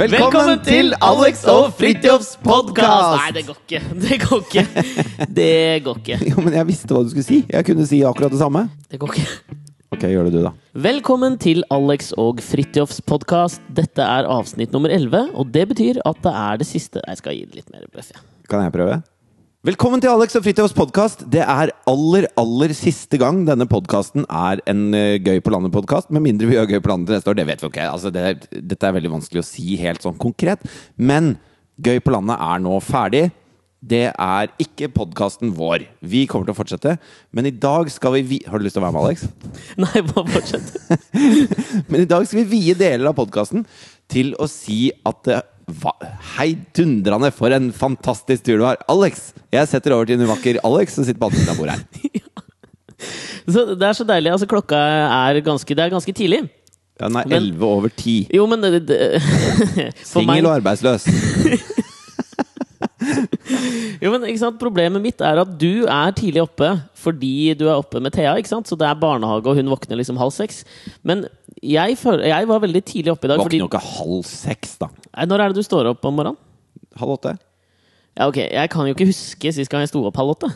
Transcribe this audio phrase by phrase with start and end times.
[0.00, 3.18] Velkommen til Alex og Fridtjofs podkast!
[3.18, 3.80] Nei, det går ikke.
[4.00, 4.62] Det går ikke.
[5.36, 6.16] Det går ikke.
[6.30, 7.42] Jo, men jeg visste hva du skulle si.
[7.44, 8.62] Jeg kunne si akkurat det samme.
[8.88, 9.58] Det går ikke.
[9.92, 10.54] Ok, gjør det du, da.
[10.88, 13.60] Velkommen til Alex og Fridtjofs podkast.
[13.76, 17.36] Dette er avsnitt nummer 11, og det betyr at det er det siste Jeg skal
[17.36, 18.24] gi det litt mer bløff, jeg.
[18.48, 19.02] Kan jeg prøve?
[19.60, 21.26] Velkommen til Alex og Fridtjofs podkast.
[21.28, 26.08] Det er aller, aller siste gang denne podkasten er en uh, Gøy på landet-podkast.
[26.16, 27.36] Med mindre vi gjør Gøy på landet til neste år.
[27.36, 27.88] Det vet vi ikke.
[27.92, 28.22] Altså, det,
[28.70, 30.64] dette er veldig vanskelig å si helt sånn konkret.
[30.96, 31.34] Men
[31.76, 33.26] Gøy på landet er nå ferdig.
[33.84, 35.84] Det er ikke podkasten vår.
[36.08, 36.96] Vi kommer til å fortsette.
[37.36, 39.28] Men i dag skal vi vi Har du lyst til å være med, Alex?
[39.84, 40.72] Nei, bare fortsett.
[41.92, 43.68] Men i dag skal vi vie deler av podkasten
[44.08, 45.42] til å si at det
[45.82, 45.92] hva,
[46.36, 48.80] Heidundrende, for en fantastisk tur du har!
[48.92, 49.30] Alex!
[49.54, 52.26] Jeg setter over til en vakker Alex som sitter på andre siden av bordet her.
[53.50, 54.32] Så det er så deilig.
[54.34, 56.42] Altså, klokka er ganske Det er ganske tidlig.
[57.00, 58.16] Ja, Den er elleve 11 over 10.
[58.36, 58.98] Jo, men det, det,
[60.04, 61.06] Singel og arbeidsløs.
[64.00, 64.58] Jo, men ikke sant?
[64.60, 66.70] Problemet mitt er at du er tidlig oppe
[67.00, 68.34] fordi du er oppe med Thea.
[68.40, 68.68] ikke sant?
[68.70, 70.62] Så det er barnehage, og hun våkner liksom halv seks.
[71.06, 71.26] Men
[71.60, 73.42] jeg, føler, jeg var veldig tidlig oppe i dag.
[73.42, 74.90] Våkner jo ikke halv seks, da.
[75.16, 76.40] Nei, Når er det du står opp om morgenen?
[77.00, 77.36] Halv åtte.
[78.18, 80.50] Ja, ok, Jeg kan jo ikke huske sist gang jeg sto opp halv åtte.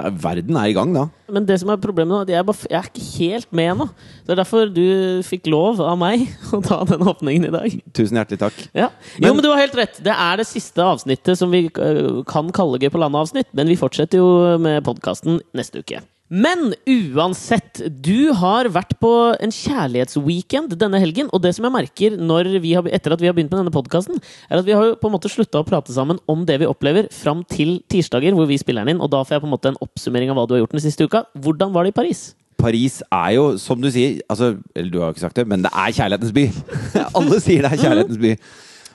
[0.00, 1.04] Er, verden er i gang, da.
[1.32, 3.86] Men det som er problemet nå, jeg, er bare, jeg er ikke helt med nå.
[4.26, 4.82] Det er derfor du
[5.26, 7.76] fikk lov av meg å ta den åpningen i dag.
[7.96, 8.58] Tusen hjertelig takk.
[8.76, 8.88] Ja.
[9.18, 10.00] Men- jo, men du har helt rett.
[10.04, 13.52] Det er det siste avsnittet som vi øh, kan kalle Gøy på landet-avsnitt.
[13.54, 16.02] Men vi fortsetter jo med podkasten neste uke.
[16.32, 19.10] Men uansett, du har vært på
[19.44, 21.28] en kjærlighetsweekend denne helgen.
[21.36, 24.62] Og det som jeg merker har, etter at vi har begynt med denne podkasten, er
[24.62, 27.42] at vi har på en måte slutta å prate sammen om det vi opplever, fram
[27.44, 29.02] til tirsdager, hvor vi spiller den inn.
[29.04, 30.84] Og da får jeg på en måte en oppsummering av hva du har gjort den
[30.86, 31.26] siste uka.
[31.44, 32.30] Hvordan var det i Paris?
[32.56, 35.66] Paris er jo, som du sier altså, Eller du har jo ikke sagt det, men
[35.66, 36.46] det er kjærlighetens by.
[37.20, 38.32] Alle sier det er kjærlighetens by.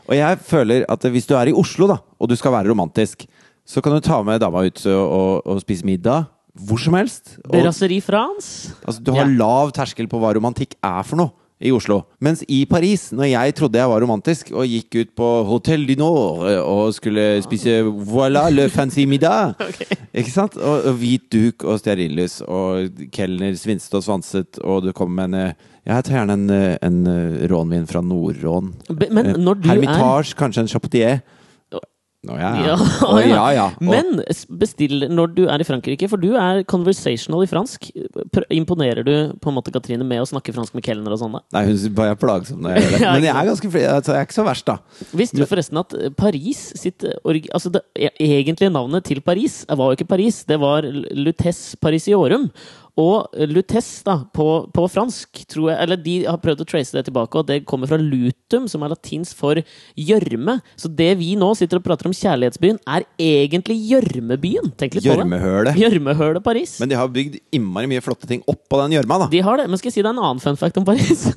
[0.09, 3.27] Og jeg føler at hvis du er i Oslo, da, og du skal være romantisk,
[3.69, 6.25] så kan du ta med dama ut og, og, og spise middag.
[6.67, 7.37] Hvor som helst.
[7.47, 8.73] Brasserie France?
[8.85, 9.37] altså, du har Ja.
[9.37, 11.31] lav terskel på hva romantikk er for noe
[11.61, 12.05] i Oslo.
[12.23, 15.95] Mens i Paris, når jeg trodde jeg var romantisk og gikk ut på Hotel du
[15.99, 19.55] Nord eh, og skulle spise voilà le fancy middag
[20.19, 20.55] Ikke sant?
[20.55, 25.33] Og, og hvit duk og stearinlys og kelner svinset og svanset, og du kommer med
[25.35, 25.53] en eh,
[25.89, 27.03] Jeg tar gjerne en, eh, en
[27.51, 28.73] rånvin fra Nord-Rån.
[29.11, 31.21] Men når du er Hermitage, kanskje en Chapotier.
[32.27, 32.63] Å ja, ja.
[32.67, 32.75] Ja,
[33.07, 33.65] Å, ja, ja.
[33.77, 34.17] Og- Men
[34.59, 37.87] bestill når du er i Frankrike, for du er conversational i fransk.
[38.51, 41.37] Imponerer du på en måte Katrine med å snakke fransk med kelner og sånn?
[41.55, 43.11] Nei, hun bare er plagsom når jeg gjør det.
[43.15, 44.77] Men jeg er ganske altså, jeg er ikke så verst, da.
[45.21, 47.15] Visste du forresten at eh, Paris sitt eh,
[47.55, 51.33] Altså det e- egentlige navnet til Paris var jo ikke Paris, det var L-
[51.79, 52.49] Parisiorum.
[52.99, 54.45] Og lutess da, på,
[54.75, 57.89] på fransk, tror jeg Eller de har prøvd å trace det tilbake, og det kommer
[57.89, 59.61] fra lutum, som er latinsk for
[59.95, 60.57] gjørme.
[60.79, 64.73] Så det vi nå sitter og prater om kjærlighetsbyen, er egentlig gjørmebyen.
[64.79, 65.07] Tenk litt.
[65.07, 65.79] Gjørmehølet.
[65.79, 66.75] Gjørmehølet Paris.
[66.81, 69.29] Men de har bygd innmari mye flotte ting oppå den gjørma, da.
[69.31, 71.29] De har det, men skal jeg si deg en annen fun fact om Paris?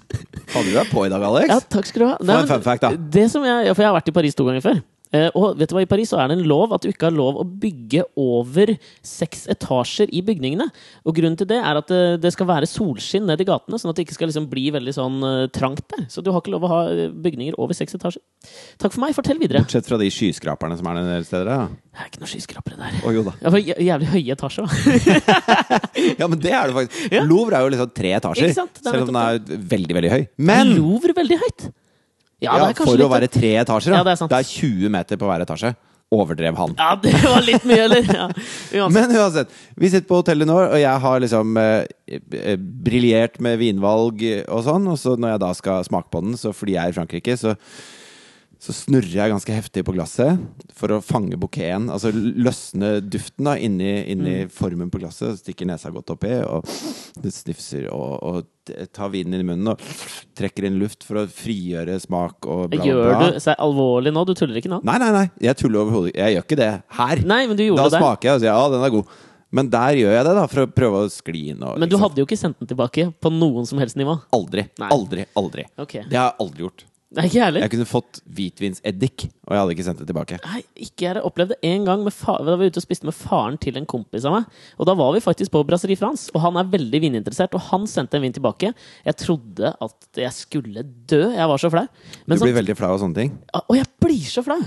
[0.53, 1.53] Hadde du deg på i dag, Alex?
[1.53, 2.17] ja, takk skal du ha.
[2.19, 3.07] Få en fun fact, da.
[3.19, 4.83] Det som jeg, for jeg har vært i Paris to ganger før.
[5.13, 7.11] Eh, og vet du hva, i Paris så er det en lov at du ikke
[7.11, 8.73] har lov å bygge over
[9.05, 10.69] seks etasjer i bygningene.
[11.05, 13.93] Og grunnen til det er at det, det skal være solskinn ned i gatene, sånn
[13.93, 16.07] at det ikke skal liksom bli veldig sånn eh, trangt der.
[16.13, 18.25] Så du har ikke lov å ha eh, bygninger over seks etasjer.
[18.81, 19.65] Takk for meg, fortell videre.
[19.67, 21.53] Bortsett fra de skyskraperne som er en del steder.
[21.53, 21.69] Ja.
[21.93, 22.97] Det er ikke noen skyskrapere der.
[23.05, 23.37] Å jo da.
[23.43, 25.81] Ja, var jævlig høye etasjer, da.
[26.23, 27.13] Ja, men det er det faktisk.
[27.13, 27.23] Ja.
[27.29, 28.49] Louvre er jo liksom tre etasjer.
[28.49, 30.21] Er Selv om den er veldig, veldig høy.
[30.41, 31.69] Men Louvre veldig høyt.
[32.43, 33.95] Ja, ja, for å være tre etasjer.
[33.95, 35.73] Ja, det er det er 20 meter på hver etasje.
[36.13, 36.75] Overdrev han.
[36.77, 38.05] Ja, det var litt mye, eller?
[38.05, 38.27] Ja.
[38.83, 38.97] Uansett.
[38.99, 43.57] Men uansett, vi sitter på hotellet nå, og jeg har liksom eh, eh, briljert med
[43.63, 44.91] vinvalg og sånn.
[44.93, 47.39] Og så når jeg da skal smake på den, så fordi jeg er i Frankrike,
[47.41, 47.55] så,
[48.63, 50.39] så snurrer jeg ganske heftig på glasset
[50.79, 51.89] for å fange bouqueten.
[51.91, 54.53] Altså løsne duften da inni, inni Mm.
[54.55, 55.41] formen på glasset.
[55.41, 56.63] Stikker nesa godt oppi, og
[57.27, 59.83] snifser og, og tar vinen inn i munnen og
[60.39, 63.31] trekker inn luft for å frigjøre smak og bla, bla, Gjør bla.
[63.35, 64.23] du seg alvorlig nå?
[64.31, 64.79] Du tuller ikke nå?
[64.87, 65.25] Nei, nei, nei.
[65.43, 66.15] Jeg tuller overhodet.
[66.15, 66.71] Jeg gjør ikke det
[67.01, 67.25] her.
[67.27, 68.05] Nei, men du gjorde Da det der.
[68.07, 69.19] smaker jeg og sier ja, den er god.
[69.53, 71.61] Men der gjør jeg det, da, for å prøve å skli inn.
[71.67, 72.07] Og, Men du liksom.
[72.07, 74.15] hadde jo ikke sendt den tilbake på noen som helst nivå.
[74.33, 74.69] Aldri.
[74.81, 74.89] Nei.
[74.95, 75.27] Aldri.
[75.37, 75.67] Aldri.
[75.83, 76.07] Okay.
[76.09, 76.85] Det har jeg aldri gjort.
[77.13, 77.61] Nei, ikke heller.
[77.65, 80.39] Jeg kunne fått hvitvinseddik, og jeg hadde ikke sendt det tilbake.
[80.47, 81.59] Nei, ikke jeg det.
[81.69, 84.25] En gang med fa da var vi ute og spiste med faren til en kompis
[84.29, 84.47] av meg.
[84.81, 87.53] Og da var vi faktisk på Brasserie France, og han er veldig vininteressert.
[87.59, 88.73] Og han sendte en vin tilbake.
[89.05, 91.23] Jeg trodde at jeg skulle dø.
[91.37, 91.85] Jeg var så flau.
[92.25, 93.37] Men Du blir veldig flau av sånne ting.
[93.67, 94.61] Og jeg blir så flau!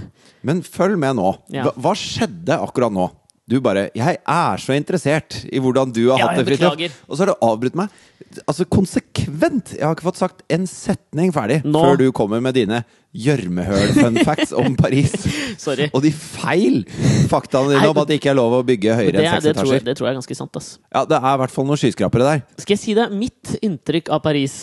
[0.46, 1.32] Men følg med nå.
[1.54, 1.66] Ja.
[1.66, 3.10] Hva, hva skjedde akkurat nå?
[3.48, 7.02] Du bare 'Jeg er så interessert i hvordan du har Ja, hatt det', Fridtjof.
[7.08, 7.90] Og så har du avbrutt meg.
[8.48, 9.76] Altså konsekvent!
[9.78, 11.78] Jeg har ikke fått sagt en setning ferdig Nå.
[11.80, 12.84] før du kommer med dine
[13.16, 15.14] gjørmehøl-fun facts om Paris.
[15.66, 15.88] Sorry.
[15.96, 16.82] Og de feil
[17.32, 19.86] faktaene dine om at det ikke er lov å bygge høyere enn seks etasjer.
[19.86, 20.70] det tror jeg er ganske sant, ass.
[20.92, 22.44] Ja, det er i hvert fall noen skyskrapere der.
[22.62, 23.08] Skal jeg si det?
[23.16, 24.58] Mitt inntrykk av Paris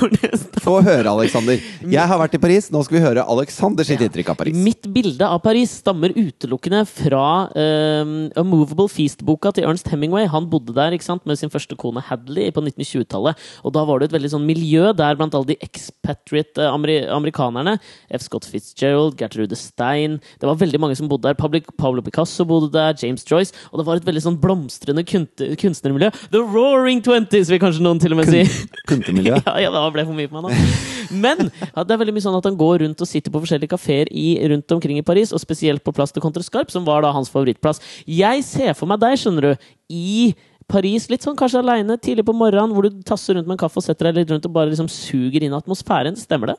[0.64, 1.60] Få høre, Alexander.
[1.80, 4.56] Jeg har vært i Paris, nå skal vi høre Alexander sitt inntrykk av Paris.
[4.56, 10.24] Mitt bilde av Paris stammer utelukkende fra um, A Movable Feast-boka til Ernst Hemingway.
[10.32, 13.44] Han bodde der ikke sant, med sin første kone Hadley på 1920-tallet.
[13.64, 17.76] Og da var det et veldig sånn miljø der blant alle de expatriate amerikanerne
[18.10, 18.24] F.
[18.26, 21.36] Scott Fitzgerald, Gertrude Stein Det var veldig mange som bodde der.
[21.38, 23.54] Pablo, Pablo Picasso bodde der, James Joyce.
[23.72, 26.10] Og det var et veldig sånn blomstrende kunstnermiljø.
[26.32, 28.44] The Roaring Twenties, vil kanskje noen til og med si.
[28.90, 29.40] Kuntemiljø.
[29.44, 30.94] Ja, ja, det ble for mye for meg nå.
[31.24, 33.74] Men ja, det er veldig mye sånn at han går rundt og sitter på forskjellige
[33.74, 34.10] kafeer
[34.50, 37.82] rundt omkring i Paris, og spesielt på Place de Contrescarpe, som var da hans favorittplass.
[38.08, 40.34] Jeg ser for meg deg, skjønner du, i
[40.70, 43.80] Paris, litt sånn kanskje aleine, tidlig på morgenen, hvor du tasser rundt med en kaffe
[43.80, 46.16] og setter deg litt rundt og bare liksom suger inn atmosfæren.
[46.16, 46.56] Stemmer det?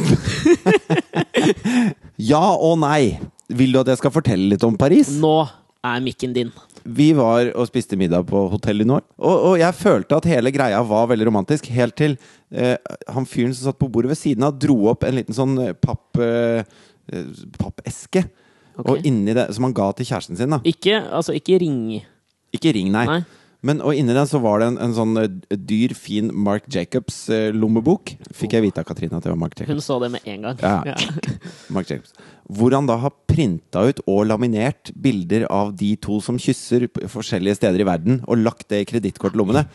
[2.20, 3.16] Ja og nei.
[3.50, 5.08] Vil du at jeg skal fortelle litt om Paris?
[5.18, 5.34] Nå
[5.86, 6.50] er mikken din.
[6.84, 10.80] Vi var og spiste middag på Hotell Nord, og, og jeg følte at hele greia
[10.86, 11.68] var veldig romantisk.
[11.72, 12.14] Helt til
[12.52, 12.76] eh,
[13.12, 15.74] han fyren som satt på bordet ved siden av, dro opp en liten sånn eh,
[15.76, 16.62] papp, eh,
[17.12, 18.24] eh, pappeske.
[18.80, 18.94] Okay.
[18.94, 20.54] Og inni det, Som han ga til kjæresten sin.
[20.54, 21.98] da Ikke, altså, ikke ring.
[22.56, 23.04] Ikke ring, nei.
[23.08, 23.20] Nei.
[23.66, 28.14] Men, og inni den så var det en, en sånn eh, dyr, fin Mark Jacobs-lommebok.
[28.36, 29.74] Fikk jeg vite av Katrine at det var Mark Jacobs.
[29.74, 30.62] Hun så det med en gang.
[30.64, 30.94] Ja.
[31.76, 32.14] Mark Jacobs.
[32.48, 37.04] Hvor han da har printa ut og laminert bilder av de to som kysser på
[37.12, 39.66] forskjellige steder i verden, og lagt det i kredittkortlommene.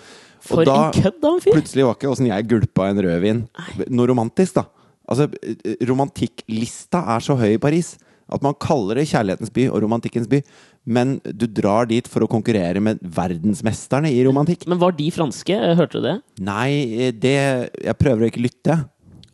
[0.46, 1.56] Og For da en kødd, da, en fyr!
[1.58, 3.46] plutselig var ikke åssen jeg gulpa en rødvin
[3.90, 4.66] noe romantisk, da.
[5.06, 7.96] Altså, eh, romantikklista er så høy i Paris
[8.31, 10.42] at man kaller det kjærlighetens by og romantikkens by,
[10.86, 14.66] men du drar dit for å konkurrere med verdensmesterne i romantikk.
[14.69, 15.56] Men var de franske?
[15.77, 16.18] Hørte du det?
[16.45, 17.36] Nei, eh, det
[17.83, 18.81] Jeg prøver å ikke lytte.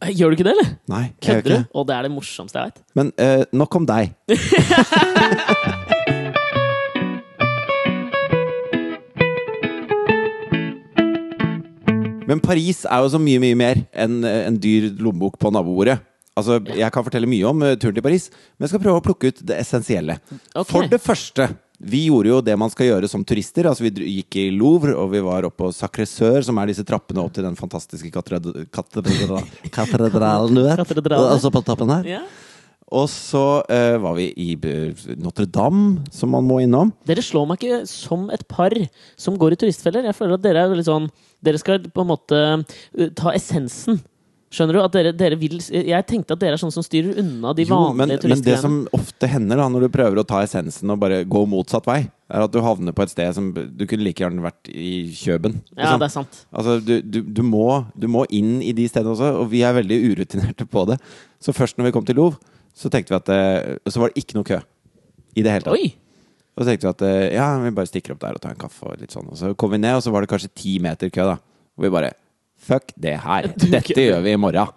[0.02, 0.70] Gjør du ikke det, eller?
[0.90, 1.66] Nei, Kødder du?
[1.78, 2.82] Og det er det morsomste jeg veit.
[2.98, 4.16] Men uh, nok om deg.
[12.32, 15.98] Men Paris er jo så mye, mye mer enn eh, en dyr lommebok på nabobordet.
[16.42, 19.06] Altså, Jeg kan fortelle mye om eh, turen til Paris, men jeg skal prøve å
[19.06, 20.18] plukke ut det essensielle.
[20.52, 20.68] Okay.
[20.74, 21.48] For det første,
[21.82, 23.66] vi gjorde jo det man skal gjøre som turister.
[23.70, 26.86] Altså, Vi gikk i Louvre, og vi var oppe på Sacré Sør, som er disse
[26.86, 29.42] trappene opp til den fantastiske katedra- katedra-
[29.74, 30.62] katedralen.
[30.78, 32.10] Altså på toppen her.
[32.18, 32.22] Ja.
[32.92, 33.42] Og så
[33.72, 36.92] uh, var vi i eh, Notre-Dame, som man må innom.
[37.08, 38.76] Dere slår meg ikke som et par
[39.16, 40.10] som går i turistfeller.
[40.10, 41.08] Jeg føler at dere er veldig sånn
[41.42, 44.02] Dere skal på en måte uh, ta essensen.
[44.52, 44.80] Skjønner du?
[44.84, 47.78] At dere, dere vil Jeg tenkte at dere er sånne som styrer unna de Jo,
[47.96, 51.00] men, vanlige men det som ofte hender da når du prøver å ta essensen og
[51.00, 52.02] bare gå motsatt vei,
[52.32, 55.62] er at du havner på et sted som Du kunne like gjerne vært i Kjøben.
[55.72, 56.02] Ja, liksom.
[56.02, 56.42] det er sant.
[56.52, 59.78] Altså, du, du, du, må, du må inn i de stedene også, og vi er
[59.80, 61.00] veldig urutinerte på det.
[61.40, 62.36] Så først når vi kom til Lov,
[62.76, 64.60] så tenkte vi at det, Så var det ikke noe kø.
[65.36, 65.80] I det hele tatt.
[65.80, 65.94] Oi!
[66.58, 68.60] Og så tenkte vi at eh, ja, vi bare stikker opp der og tar en
[68.60, 68.84] kaffe.
[68.84, 71.12] Og litt sånn Og så kom vi ned, og så var det kanskje ti meter
[71.14, 71.30] kø.
[71.32, 71.38] da
[71.80, 72.12] Og vi bare
[72.62, 73.50] Fuck det her.
[73.58, 74.70] Dette gjør vi i morgen.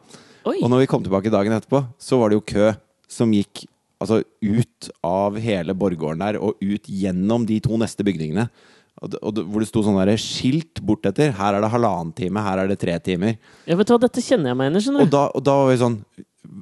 [0.49, 0.59] Oi.
[0.61, 2.71] Og når vi kom tilbake dagen etterpå, så var det jo kø
[3.09, 3.64] som gikk
[4.03, 8.49] altså, ut av hele borggården der og ut gjennom de to neste bygningene.
[9.03, 11.33] Og, det- og det- hvor det sto sånn der skilt bortetter.
[11.37, 13.38] Her er det halvannen time, her er det tre timer.
[13.67, 15.71] Ja, vet du hva, dette kjenner jeg meg igjen i, Og da, og da var
[15.73, 15.99] vi sånn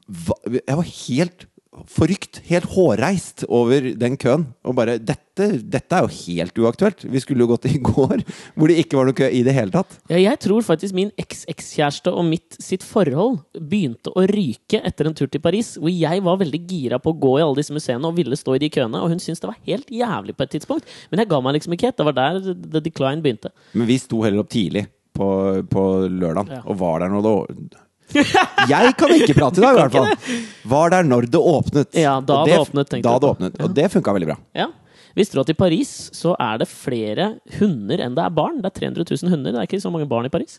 [0.08, 0.36] hva,
[0.66, 1.46] Jeg var helt
[1.88, 4.42] forrykt, helt hårreist over den køen.
[4.68, 7.04] Og bare dette, dette er jo helt uaktuelt.
[7.08, 8.20] Vi skulle jo gått i går,
[8.54, 9.96] hvor det ikke var noe kø i det hele tatt.
[10.12, 15.16] Ja, jeg tror faktisk min eks-ekskjæreste og mitt sitt forhold begynte å ryke etter en
[15.16, 18.04] tur til Paris, hvor jeg var veldig gira på å gå i alle disse museene
[18.10, 20.54] og ville stå i de køene, og hun syntes det var helt jævlig på et
[20.58, 20.92] tidspunkt.
[21.10, 22.00] Men jeg ga meg liksom ikke helt.
[22.02, 23.52] Det var der the decline begynte.
[23.72, 24.86] Men vi sto heller opp tidlig
[25.16, 25.26] på,
[25.72, 26.60] på lørdag Ja.
[26.68, 27.80] og var der når det
[28.14, 30.38] Jeg kan ikke prate i dag, i hvert fall.
[30.72, 31.90] Var der når det åpnet.
[31.98, 33.60] Ja, da Og det åpnet, Da det åpnet.
[33.64, 34.38] Og det funka veldig bra.
[34.56, 34.68] Ja.
[35.16, 38.62] Visste du at i Paris så er det flere hunder enn det er barn?
[38.64, 39.52] Det er 300 000 hunder.
[39.52, 40.58] Det er ikke så mange barn i Paris.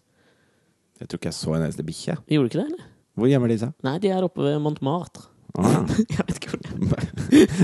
[1.02, 2.18] Jeg tror ikke jeg så en eneste bikkje.
[2.30, 2.90] Gjorde du ikke det, eller?
[3.18, 3.74] Hvor gjemmer de seg?
[3.86, 5.26] Nei, de er oppe ved Montmartre.
[5.54, 5.84] Ah,
[6.16, 7.04] Jeg vet ikke hvor.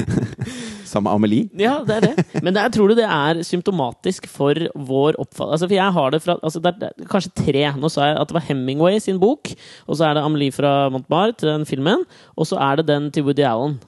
[0.89, 1.48] Sammen Amelie?
[1.58, 2.25] Ja, det er det.
[2.46, 6.13] Men det, jeg tror du det er symptomatisk for vår oppfatning altså, For jeg har
[6.13, 7.63] det fra altså, det er, Kanskje tre.
[7.81, 9.50] Nå sa jeg at det var Hemingway sin bok,
[9.89, 12.05] og så er det Amelie fra Montmartre, den filmen,
[12.38, 13.79] og så er det den til Woody Allen.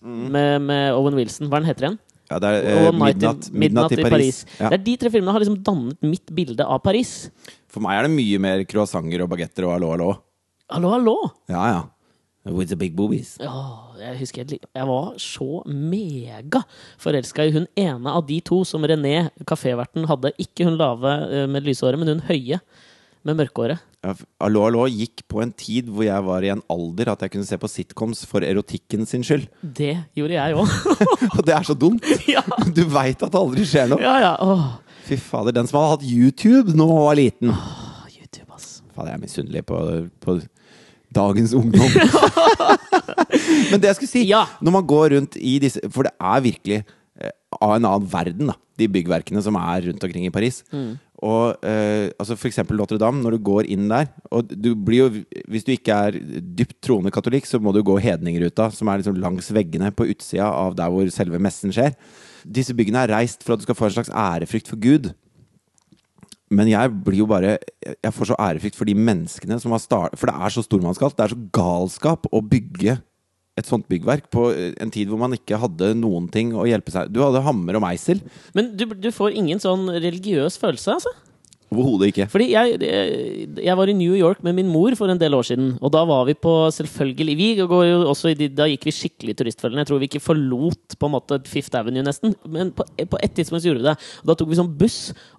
[0.00, 1.50] Med, med Owen Wilson.
[1.50, 1.98] Hva er den heter igjen?
[2.30, 4.44] Ja, det er eh, in- midnatt, midnatt i Paris.
[4.60, 4.70] Ja.
[4.70, 7.26] Det er de tre filmene har liksom dannet mitt bilde av Paris.
[7.70, 10.12] For meg er det mye mer croissanter og bagetter og hallo, hallo.
[10.70, 11.16] Hallo, hallo!
[11.50, 11.80] Ja, ja.
[12.48, 13.34] With the big boobies.
[13.44, 16.62] Åh, jeg husker jeg, jeg var så mega
[17.02, 20.32] forelska i hun ene av de to som René, kaféverten, hadde.
[20.40, 22.60] Ikke hun lave eh, med lyshåret, men hun høye.
[23.28, 23.82] med mørkehåret.
[24.00, 27.20] Ja, f- Allo, allo gikk på en tid hvor jeg var i en alder at
[27.26, 29.44] jeg kunne se på sitcoms for erotikken sin skyld.
[29.60, 30.72] Det gjorde jeg òg.
[31.36, 32.08] Og det er så dumt!
[32.36, 32.40] ja.
[32.72, 34.00] Du veit at det aldri skjer noe.
[34.00, 34.32] ja, ja.
[34.40, 34.64] Åh.
[35.04, 37.52] Fy fader, den som hadde hatt YouTube nå var liten.
[37.52, 38.78] Åh, YouTube, ass.
[38.96, 39.82] Fader, jeg er misunnelig på,
[40.24, 40.38] på
[41.14, 41.90] dagens ungdom.
[43.70, 44.44] Men det jeg skulle si, Ja.
[44.62, 46.80] når man går rundt i disse For det er virkelig
[47.20, 50.62] eh, av en annen verden, da, de byggverkene som er rundt omkring i Paris.
[51.20, 55.24] Og eh, altså For eksempel Notre-Dame, når du går inn der og du blir jo,
[55.52, 59.18] Hvis du ikke er dypt troende katolikk, så må du gå Hedningruta, som er liksom
[59.20, 61.92] langs veggene på utsida av der hvor selve messen skjer.
[62.46, 65.10] Disse byggene er reist for at du skal få en slags ærefrykt for Gud.
[66.50, 70.18] Men jeg blir jo bare Jeg får så ærefrykt for de menneskene som har startet
[70.18, 71.16] For det er så stormannsgalt.
[71.18, 72.98] Det er så galskap å bygge
[73.58, 77.10] et sånt byggverk på en tid hvor man ikke hadde noen ting å hjelpe seg
[77.12, 78.22] Du hadde hammer og meisel.
[78.56, 81.12] Men du, du får ingen sånn religiøs følelse, altså?
[81.70, 82.24] Overhodet ikke.
[82.32, 82.78] Fordi jeg,
[83.62, 85.76] jeg var i New York med min mor for en del år siden.
[85.78, 89.36] Og da var vi på selvfølgelig Vi går jo også i Da gikk vi skikkelig
[89.38, 89.84] turistfølgende.
[89.84, 92.34] Jeg tror vi ikke forlot på en måte Fifth Avenue, nesten.
[92.50, 93.94] Men på, på et tidspunkt gjorde vi det.
[94.24, 94.98] Og da tok vi sånn buss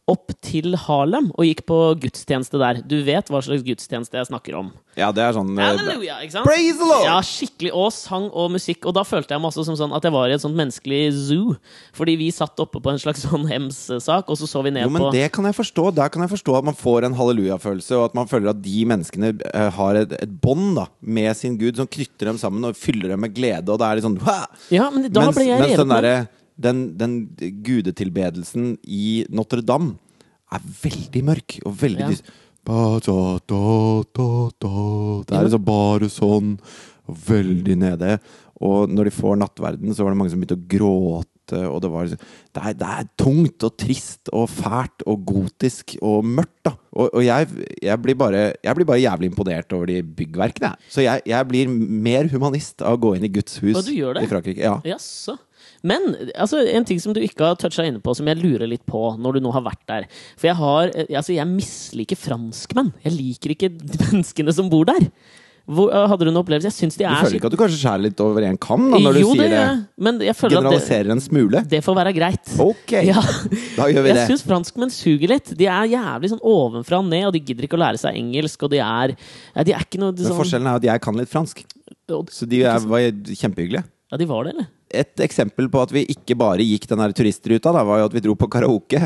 [0.10, 2.80] opp til Harlem og gikk på gudstjeneste der.
[2.84, 4.72] Du vet hva slags gudstjeneste jeg snakker om.
[5.00, 6.48] Ja, det er sånn eh, Halleluja, ikke sant?
[6.50, 7.06] Praise the Lord!
[7.06, 7.70] Ja, skikkelig.
[7.78, 8.84] Og sang og musikk.
[8.90, 11.00] Og da følte jeg meg også som sånn at jeg var i et sånt menneskelig
[11.16, 11.54] zoo.
[11.96, 14.92] Fordi vi satt oppe på en slags sånn hems-sak, og så så vi ned Jo,
[14.98, 15.88] men på det kan jeg forstå.
[16.02, 18.84] Der kan jeg forstå at man får en halleluja-følelse, og at man føler at de
[18.92, 22.76] menneskene eh, har et, et bånd da, med sin Gud som knytter dem sammen og
[22.76, 24.42] fyller dem med glede, og det er litt sånn «Hva?»
[24.74, 26.28] Ja, men da mens, ble jeg mens den, derre-
[26.62, 27.16] den, den
[27.66, 29.96] gudetilbedelsen i Notre-Dame
[30.52, 32.10] er veldig mørk og veldig Ja.
[32.14, 32.24] dys-.
[35.26, 36.56] Det er liksom bare sånn,
[37.10, 38.20] veldig nede.
[38.62, 41.62] Og når de får nattverden, så var det mange som begynte å gråte.
[41.68, 42.22] Og det, var, liksom-
[42.54, 46.62] det, er, det er tungt og trist og fælt og gotisk og mørkt.
[46.64, 47.48] da Og, og jeg,
[47.82, 50.76] jeg, blir bare, jeg blir bare jævlig imponert over de byggverkene.
[50.88, 54.62] Så jeg, jeg blir mer humanist av å gå inn i Guds hus i Frankrike.
[54.62, 54.78] Ja.
[54.86, 55.36] Jaså.
[55.84, 58.84] Men altså, en ting som du ikke har toucha inne på, som jeg lurer litt
[58.86, 60.06] på når du nå har vært der
[60.38, 62.92] For jeg har eh, Altså, jeg misliker franskmenn.
[63.06, 63.72] Jeg liker ikke
[64.12, 65.08] menneskene som bor der.
[65.72, 66.70] Hvor, eh, hadde du en opplevelse?
[66.70, 68.58] Jeg syns de er Du er føler ikke at du kanskje skjærer litt over en
[68.62, 69.66] kam da, når Jo, du sier det?
[70.06, 71.62] Men jeg føler at det, Generaliserer en smule?
[71.74, 72.54] det får være greit.
[72.66, 73.22] Ok, Ja.
[73.78, 74.26] da gjør vi Jeg det.
[74.34, 75.54] syns franskmenn suger litt.
[75.58, 78.66] De er jævlig sånn ovenfra og ned, og de gidder ikke å lære seg engelsk.
[78.68, 79.16] Og de er
[79.62, 81.64] De er ikke noe Men sånn forskjellen er at jeg kan litt fransk.
[82.34, 83.86] Så de er, var kjempehyggelige.
[84.12, 84.70] Ja, de var det, eller?
[84.94, 88.16] Et eksempel på at vi ikke bare gikk den der turistruta, da, var jo at
[88.18, 89.00] vi dro på karaoke.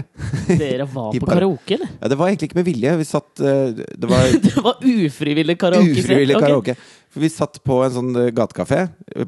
[0.57, 1.91] Dere var på karaoke, eller?
[2.01, 2.93] Ja, det var egentlig ikke med vilje.
[2.97, 5.93] Vi satt eh, Det var Det var ufrivillig karaoke.
[6.01, 6.45] ufrivillig Ok.
[6.47, 6.75] karaoke.
[7.15, 8.81] For vi satt på en sånn eh, gatekafé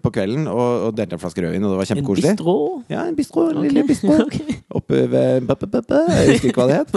[0.03, 2.55] på kvelden og, og delte en flaske rødvin, og det var En bistro?
[2.91, 3.45] Ja, en bistro.
[3.51, 3.67] En Ok.
[3.69, 4.17] lille bistro.
[4.27, 4.57] Okay.
[4.75, 6.01] Oppe ved b -b -b ba.
[6.09, 6.91] Jeg husker ikke hva det het.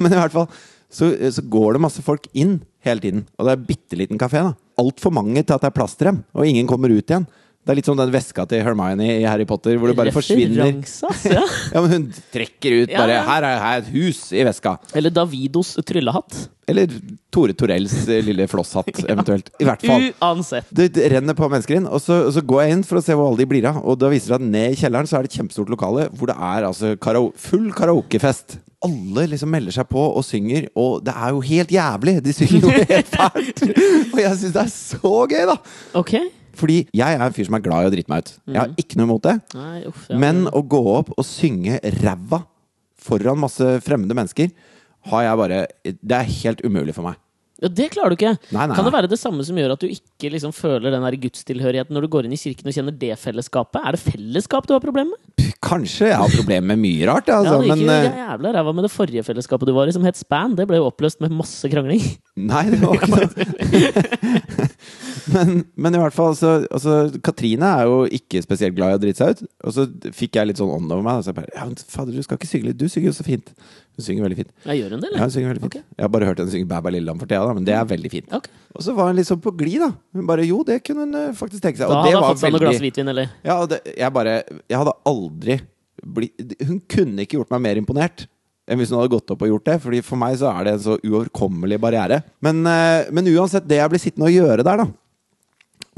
[0.00, 0.48] Men i hvert fall
[0.94, 3.24] så, så går det masse folk inn hele tiden.
[3.38, 4.42] Og det er bitte liten kafé.
[4.78, 7.26] Altfor mange til at det er plass til dem, og ingen kommer ut igjen.
[7.64, 10.66] Det er litt som den veska til Hermione i Harry Potter, hvor det bare forsvinner.
[10.68, 11.44] Ja.
[11.74, 12.02] Ja, men Hun
[12.32, 13.22] trekker ut bare ja.
[13.24, 14.74] 'Her er, her er et hus i veska'.
[14.94, 16.36] Eller Davidos tryllehatt.
[16.68, 16.92] Eller
[17.32, 19.48] Tore Torells eh, lille flosshatt, eventuelt.
[19.60, 20.04] I hvert fall.
[20.20, 20.68] Uansett.
[20.70, 23.04] Det det renner på mennesker inn, og så, og så går jeg inn for å
[23.04, 23.80] se hvor alle de blir av.
[23.80, 26.28] Og da viser det at ned i kjelleren så er det et kjempestort lokale hvor
[26.32, 28.58] det er altså karao full karaokefest.
[28.84, 32.18] Alle liksom melder seg på og synger, og det er jo helt jævlig!
[32.24, 33.62] De synger jo helt fælt!
[34.12, 35.56] Og jeg syns det er så gøy, da!
[35.96, 36.18] Ok.
[36.58, 38.32] Fordi jeg er en fyr som er glad i å drite meg ut.
[38.46, 39.34] Jeg har ikke noe imot det.
[39.56, 40.06] Nei, uff.
[40.10, 40.18] Ja.
[40.22, 42.44] Men å gå opp og synge ræva
[43.04, 44.52] foran masse fremmede mennesker,
[45.10, 47.18] har jeg bare Det er helt umulig for meg.
[47.62, 48.32] Ja, det klarer du ikke.
[48.50, 51.04] Nei, nei, kan det være det samme som gjør at du ikke liksom føler den
[51.06, 53.78] der gudstilhørigheten når du går inn i kirken og kjenner det fellesskapet?
[53.78, 55.52] Er det fellesskap du har problemer med?
[55.64, 58.52] Kanskje jeg har problemer med mye rart, altså, ja, det gikk men jo eh, jævla
[58.58, 60.56] ræva med det forrige fellesskapet du var i, som het Span.
[60.58, 62.02] Det ble jo oppløst med masse krangling.
[62.50, 64.68] Nei, det var ikke
[65.34, 69.02] men, men i hvert fall, altså, altså Katrine er jo ikke spesielt glad i å
[69.06, 69.54] drite seg ut.
[69.64, 71.22] Og så fikk jeg litt sånn ånd over meg.
[71.22, 72.80] Og så jeg bare, ja, men fader, du skal ikke synge litt.
[72.82, 73.54] Du synger jo så fint.
[73.94, 74.50] Hun synger veldig fint.
[74.66, 75.74] Jeg gjør hun det, Ja, hun synger veldig fint.
[75.74, 75.82] Okay.
[75.94, 77.84] Jeg har bare hørt henne synge Bæ bæ lillelam for Thea, da, men det er
[77.86, 78.32] veldig fint.
[78.40, 78.52] Okay.
[78.74, 79.90] Og så var hun sånn på glid, da.
[80.18, 81.86] Hun bare jo, det kunne hun eh, faktisk tenke seg.
[81.86, 83.30] Da Og hadde det hadde hun fått seg noe glass hvitvin, eller?
[83.46, 85.58] Ja, det, jeg bare Jeg hadde aldri
[86.04, 88.26] blitt Hun kunne ikke gjort meg mer imponert
[88.64, 89.78] enn hvis hun hadde gått opp og gjort det.
[89.84, 92.22] Fordi For meg så er det en så uoverkommelig barriere.
[92.42, 94.86] Men, eh, men uansett, det jeg ble sittende og gjøre der, da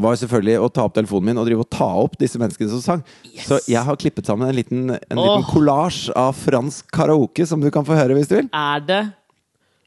[0.00, 2.82] var selvfølgelig å ta opp telefonen min og drive og ta opp disse menneskene som
[2.84, 3.04] sang.
[3.30, 3.46] Yes!
[3.48, 5.24] Så jeg har klippet sammen en liten, en Åh.
[5.24, 8.50] liten kollasj av fransk karaoke som du kan få høre hvis du vil.
[8.52, 9.04] Er det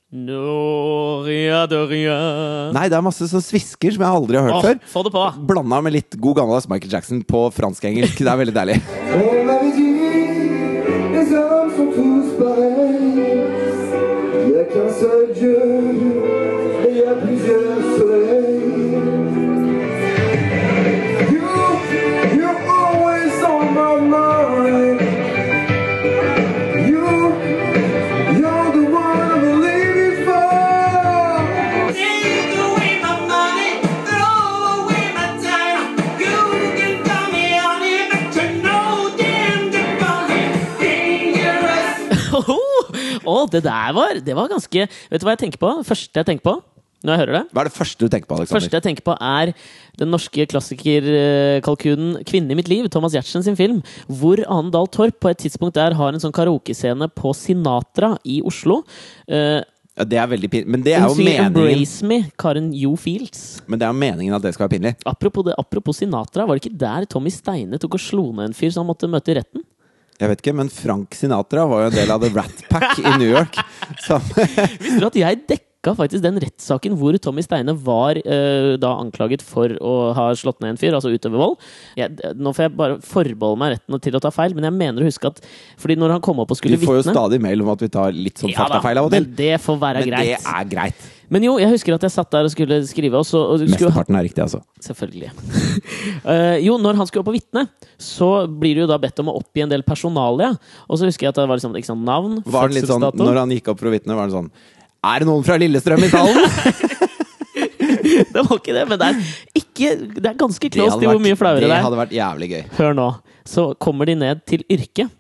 [0.10, 2.16] No, ria ria.
[2.74, 4.80] Nei, det er masse sånn svisker som jeg aldri har hørt oh, før.
[4.90, 5.26] få det på!
[5.52, 8.18] Blanda med litt god gammeldags Michael Jackson på fransk-engelsk.
[8.18, 8.80] Det er veldig deilig.
[11.14, 13.94] Les hommes sont tous pareils.
[14.50, 15.94] Y a qu'un seul Dieu,
[43.52, 45.72] det der var Det var ganske Vet du hva jeg tenker på?
[45.88, 46.60] Første jeg tenker på
[47.00, 47.44] når jeg hører det?
[47.56, 48.60] Hva er det første du tenker på, Alexander?
[48.60, 49.54] første jeg tenker på, er
[50.02, 53.80] den norske klassikerkalkunen 'Kvinne i mitt liv', Thomas Giertsen sin film,
[54.12, 58.42] hvor Ane Dahl Torp på et tidspunkt der har en sånn karaokescene på Sinatra i
[58.44, 58.84] Oslo.
[59.32, 59.64] Uh,
[60.00, 60.68] Ja, det er veldig pinlig.
[60.72, 63.62] Men det er jo meningen 'Embrace Me', Karen Jo Fields.
[63.68, 64.96] Men det er jo meningen at det skal være pinlig.
[65.06, 68.54] Apropos, det, apropos Sinatra, var det ikke der Tommy Steine tok og slo ned en
[68.54, 69.64] fyr så han måtte møte i retten?
[70.20, 73.12] Jeg vet ikke, men Frank Sinatra var jo en del av The Rat Pack i
[73.22, 73.56] New York.
[74.04, 79.46] Visste du at jeg dekka faktisk den rettssaken hvor Tommy Steine var eh, da anklaget
[79.48, 81.56] for å ha slått ned en fyr, altså utøve vold?
[81.96, 85.06] Jeg, nå får jeg bare forbeholde meg retten til å ta feil, men jeg mener
[85.06, 85.40] å huske at
[85.80, 87.92] Fordi når han kom opp og vi får jo vitne stadig mail om at vi
[87.96, 89.24] tar litt sånn faktafeil av og til.
[89.24, 91.08] Men det får være Men det er greit.
[91.30, 93.76] Men jo, jeg husker at jeg satt der og skulle skrive, og så og skulle,
[93.76, 94.62] Mesteparten er riktig, altså.
[94.82, 95.30] Selvfølgelig.
[96.26, 97.68] uh, jo, når han skulle opp og vitne,
[98.02, 100.56] så blir du jo da bedt om å oppgi en del personalia.
[100.88, 103.42] Og så husker jeg at det var liksom, sant, navn, Var det litt sånn, når
[103.44, 104.50] han gikk opp for å vitne, var det sånn
[105.06, 106.50] Er det noen fra Lillestrøm i salen?
[108.10, 109.18] Det var ikke det, men det er,
[109.58, 111.84] ikke, det er ganske Det close til hvor mye flauere det det er.
[111.86, 112.62] hadde vært jævlig gøy.
[112.80, 113.08] Hør nå.
[113.48, 115.12] Så kommer de ned til yrket,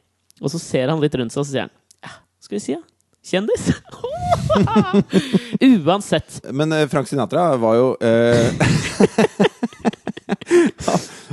[0.41, 1.73] og så ser han litt rundt seg, og så sier han
[2.05, 2.11] ja,
[2.43, 2.81] Skal vi si, ja?
[3.29, 3.69] Kjendis?
[5.85, 6.39] Uansett.
[6.51, 8.49] Men eh, Frank Sinatra var jo uh,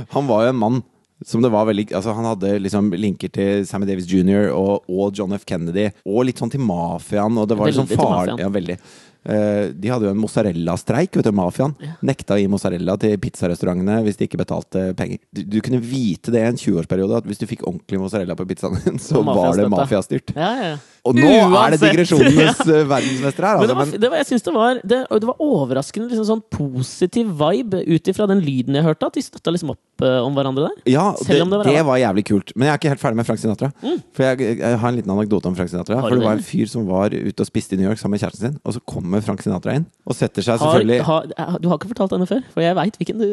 [0.13, 0.81] Han var jo en mann
[1.25, 4.51] som det var veldig Altså Han hadde liksom linker til Sammy Davis jr.
[4.53, 5.45] Og, og John F.
[5.49, 7.37] Kennedy, og litt sånn til mafiaen.
[7.41, 8.33] Og det var liksom Veldig til far...
[8.37, 8.77] Ja, veldig.
[9.23, 11.75] Eh, de hadde jo en mozzarella-streik, vet du, mafiaen.
[12.05, 15.21] Nekta å gi mozzarella til pizzarestaurantene hvis de ikke betalte penger.
[15.35, 18.47] Du, du kunne vite det i en 20-årsperiode, at hvis du fikk ordentlig mozzarella på
[18.49, 20.35] pizzaen din, så var det mafiastyrt.
[20.37, 20.77] Ja, ja.
[21.07, 21.83] Og nå er det Uansett.
[21.85, 22.79] digresjonenes ja.
[22.89, 23.91] verdensmester her, Men det altså.
[23.93, 27.83] var, det var, jeg synes det var, det, det var overraskende liksom sånn positiv vibe
[27.87, 30.81] ut ifra den lyden jeg hørte, at de støtta liksom opp eh, om hverandre der.
[30.91, 32.53] Ja, det, var var jævlig kult.
[32.55, 33.71] Men jeg er ikke helt ferdig med Frank Sinatra.
[34.17, 36.01] For jeg, jeg har en liten anekdote om Frank Sinatra.
[36.03, 38.25] For det var en fyr som var ute og spiste i New York sammen med
[38.25, 41.31] kjæresten sin, og så kommer Frank Sinatra inn og setter seg selvfølgelig har,
[41.63, 42.43] du har ikke fortalt denne før?
[42.53, 43.29] For jeg veit hvilken du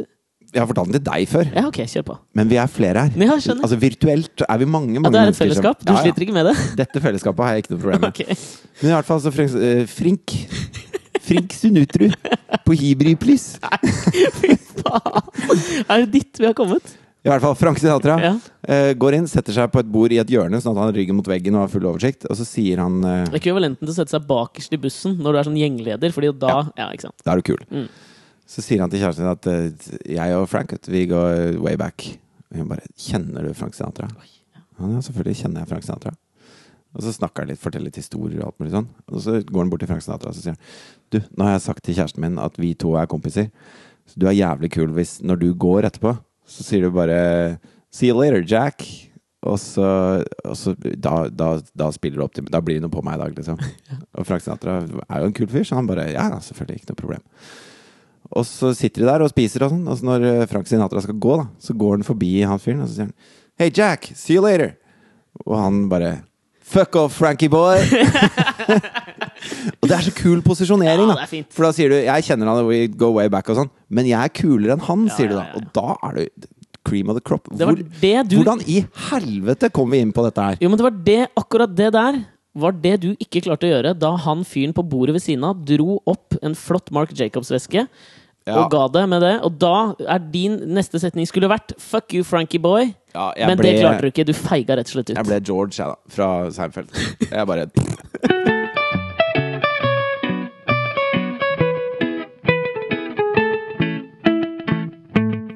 [0.55, 2.17] Jeg har fortalt den til deg før, Ja, ok, kjør på.
[2.39, 3.15] men vi er flere her.
[3.19, 3.35] Ja.
[3.59, 4.95] Altså Virtuelt er vi mange.
[4.95, 5.81] Ja, mange det er et fellesskap.
[5.83, 6.03] Du Ja, ja.
[6.05, 6.55] sliter ikke med det?
[6.85, 8.09] Dette fellesskapet har jeg ikke noe problem med.
[8.15, 8.45] Ok.
[8.83, 10.37] Men i hvert fall så Frank, eh, Frink
[11.25, 12.11] Frink Sunutru
[12.67, 13.59] på Hibri, please.
[13.65, 13.93] Nei,
[14.39, 15.33] fy faen!
[15.89, 16.95] Er det ditt vi har kommet?
[17.25, 18.33] I hvert fall Frank Sinatra Ja.
[18.69, 20.97] uh, går inn, setter seg på et bord i et hjørne, sånn at han har
[20.99, 23.97] ryggen mot veggen og har full oversikt, og så sier han uh, Ekvivalenten til å
[23.97, 27.17] sette seg bakerst i bussen når du er sånn gjengleder, fordi da Ja, sant.
[27.25, 27.63] Da er du kul.
[27.73, 27.87] Mm.
[28.45, 32.05] Så sier han til kjæresten at uh, jeg og Frank vi går way back.
[32.53, 34.11] Og hun bare Kjenner du Frank Sinatra?
[34.21, 36.13] Ja, ja, selvfølgelig kjenner jeg Frank Sinatra.
[36.95, 38.91] Og så snakker han litt, forteller litt historier og alt mulig sånn.
[39.11, 40.63] Og så går han bort til Frank Sinatra og så sier han
[41.09, 43.49] Du, nå har jeg sagt til kjæresten min at vi to er kompiser.
[44.05, 46.13] Så du er jævlig kul hvis når du går etterpå,
[46.47, 47.59] så sier du bare
[47.95, 48.83] See you later, Jack.
[49.45, 49.85] Og så,
[50.25, 53.19] og så da, da, da spiller du opp til Da blir det noe på meg
[53.19, 53.61] i dag, liksom.
[54.17, 57.01] Og Frank Sinatra er jo en kul fyr, så han bare Ja, selvfølgelig, ikke noe
[57.03, 57.25] problem.
[58.35, 61.03] Og så sitter de der og spiser og sånn, og så når eh, Frank Sinatra
[61.05, 63.17] skal gå, da, så går han forbi han fyren, og så sier han
[63.61, 64.73] Hey Jack, see you later.
[65.45, 66.17] Og han bare
[66.65, 67.77] Fuck off, Frankie boy!
[69.81, 71.27] og det er så kul posisjonering, Ja, da.
[71.29, 71.51] fint.
[71.53, 74.19] For da sier du Jeg kjenner han, we go way back og sånn, men jeg
[74.21, 75.45] er kulere enn han, Ja, sier du da.
[75.45, 75.61] ja, ja.
[75.61, 76.49] Og da er du
[76.85, 77.47] cream of the crop.
[77.53, 78.79] Det var Hvor, det du Hvordan i
[79.11, 80.59] helvete kom vi inn på dette her?
[80.61, 82.19] Jo, men det var det, akkurat det der
[82.55, 85.63] var det du ikke klarte å gjøre da han fyren på bordet ved siden av
[85.67, 87.87] dro opp en flott Mark Jacobs-veske
[88.47, 88.59] Ja.
[88.61, 89.35] og ga det med det.
[89.43, 92.95] Og da er din neste setning skulle vært 'fuck you, Frankie boy'.
[93.15, 94.27] Ja, jeg Men ble- det klarte du ikke.
[94.27, 95.17] Du feiga rett og slett ut.
[95.17, 95.95] Jeg ble George, jeg, da.
[96.09, 96.89] Fra Seinfeld.
[97.31, 97.67] Jeg bare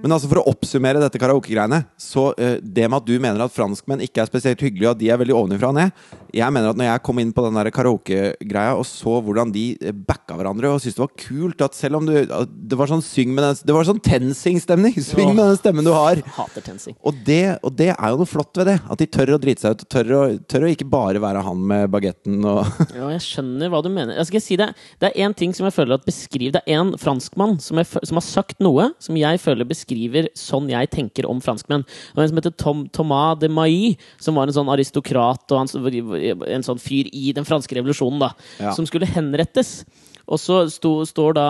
[0.03, 3.53] Men altså for å oppsummere dette karaoke-greiene Så eh, det med at du mener at
[3.55, 6.73] franskmenn ikke er spesielt hyggelige, og at de er veldig ovenifra og ned Jeg mener
[6.73, 10.71] at når jeg kom inn på den karaoke-greia og så hvordan de eh, backa hverandre
[10.73, 13.61] og syntes det var kult at selv om du Det var sånn syng med den
[13.69, 14.97] Det var sånn TenSing-stemning!
[15.09, 16.21] Syng med den stemmen du har!
[16.37, 16.97] Hater TenSing.
[17.07, 18.77] Og det, og det er jo noe flott ved det.
[18.91, 19.85] At de tør å drite seg ut.
[19.85, 22.63] og Tør å, tør å ikke bare være han med bagetten og
[22.99, 24.17] Ja, jeg skjønner hva du mener.
[24.19, 24.71] Jeg skal si det.
[25.01, 27.91] det er én ting som jeg føler at beskriver Det er en franskmann som, jeg,
[28.09, 31.85] som har sagt noe som jeg føler beskriver sånn jeg tenker om franskmenn.
[31.87, 35.45] Det var en som heter Tom, Thomas de Mailly, som var en sånn aristokrat.
[35.49, 35.71] Og han,
[36.19, 38.73] en sånn fyr i den franske revolusjonen, da, Ja.
[38.77, 39.85] som skulle henrettes.
[40.29, 41.45] Og så sto, står da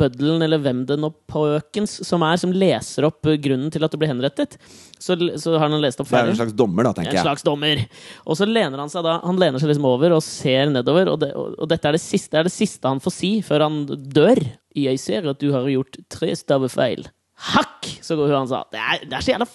[0.00, 3.92] bøddelen, eller hvem det nå pøkens som er, som leser opp eh, grunnen til at
[3.92, 4.56] du ble henrettet.
[4.98, 7.26] Så, så har han lest opp Det er en slags dommer, da, En tenker jeg.
[7.26, 7.82] slags dommer.
[8.24, 11.20] Og så lener han seg da Han lener seg liksom over og ser nedover, og,
[11.20, 13.78] det, og, dette er det, siste, det er det siste han får si før han
[13.86, 14.40] dør.
[14.78, 17.04] Jeg ser at du har gjort tre stavefeil.
[17.52, 17.92] Hakk!
[18.02, 18.64] Så går hun og han sa.
[18.72, 19.50] Det er, det er så jævla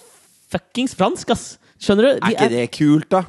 [0.54, 1.46] fuckings fransk, ass!
[1.82, 2.10] Skjønner du?
[2.22, 3.24] Er ikke det kult, da?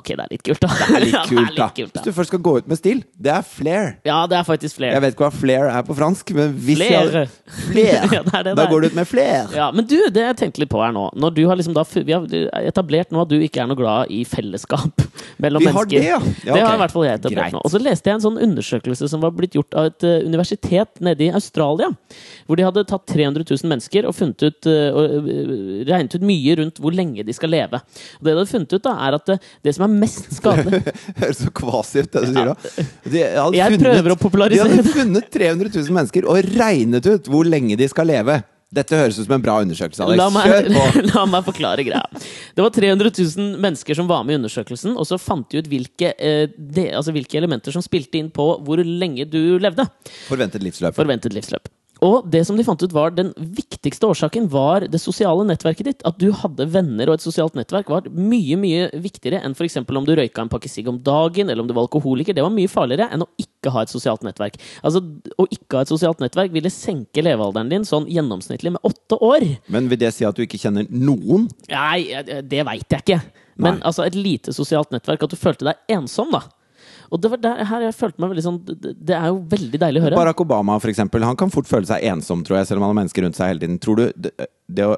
[0.00, 0.68] Ok, det er litt kult, da.
[0.74, 1.68] Det er litt kult, da.
[1.74, 3.92] Hvis du først skal gå ut med stil, det er flair.
[4.06, 4.92] Ja, det er faktisk flere.
[4.96, 7.26] Jeg vet ikke hva flair er på fransk, men hvis Flere.
[7.68, 8.08] Flair!
[8.14, 8.70] Ja, det er det da der.
[8.70, 9.48] går du ut med flair.
[9.54, 11.82] Ja, men du, det jeg tenkte litt på her nå Når du har liksom da,
[11.94, 12.24] Vi har
[12.60, 15.02] etablert nå at du ikke er noe glad i fellesskap
[15.42, 16.00] mellom Vi har mennesker.
[16.00, 16.18] det, ja.
[16.48, 17.62] Ja, Det har i hvert fall jeg etablert nå.
[17.64, 21.00] Og så leste jeg en sånn undersøkelse som var blitt gjort av et uh, universitet
[21.04, 21.90] nede i Australia.
[22.48, 25.54] Hvor de hadde tatt 300 000 mennesker og funnet ut uh, og, eh,
[25.88, 27.80] regnet ut mye rundt hvor lenge de skal leve.
[28.20, 30.80] Og det de hadde funnet ut, da, er at det, det som er mest skadelig
[31.20, 32.56] Høres så kvasi ut, det du sier da.
[33.04, 34.80] De Jeg funnet- prøver å popularisere det.
[34.80, 38.40] De hadde funnet 300 000 mennesker og regnet ut hvor lenge de skal leve.
[38.74, 40.18] Dette høres ut som en bra undersøkelse, Alex.
[40.18, 42.00] La meg, la meg forklare greia.
[42.56, 45.68] Det var 300 000 mennesker som var med i undersøkelsen, og så fant de ut
[45.70, 49.86] hvilke, eh, det, altså hvilke elementer som spilte inn på hvor lenge du levde.
[50.26, 50.96] Forventet livsløp.
[50.98, 51.70] Forventet livsløp.
[52.04, 56.02] Og det som de fant ut var den viktigste årsaken var det sosiale nettverket ditt.
[56.04, 59.78] At du hadde venner og et sosialt nettverk var mye mye viktigere enn f.eks.
[59.80, 62.36] om du røyka en pakke sigg om dagen, eller om du var alkoholiker.
[62.36, 64.58] Det var mye farligere enn å ikke ha et sosialt nettverk.
[64.84, 65.00] Altså,
[65.40, 69.46] Å ikke ha et sosialt nettverk ville senke levealderen din sånn gjennomsnittlig med åtte år.
[69.72, 71.48] Men vil det si at du ikke kjenner noen?
[71.72, 73.20] Nei, det veit jeg ikke.
[73.56, 73.86] Men Nei.
[73.88, 75.24] altså et lite sosialt nettverk.
[75.24, 76.44] At du følte deg ensom, da.
[77.14, 80.00] Og det var der, her jeg følte meg veldig sånn Det er jo veldig deilig
[80.00, 80.18] å høre.
[80.18, 82.94] Barack Obama, for eksempel, han kan fort føle seg ensom, tror jeg, selv om han
[82.96, 83.78] har mennesker rundt seg hele tiden.
[83.82, 84.32] Tror du det,
[84.66, 84.96] det å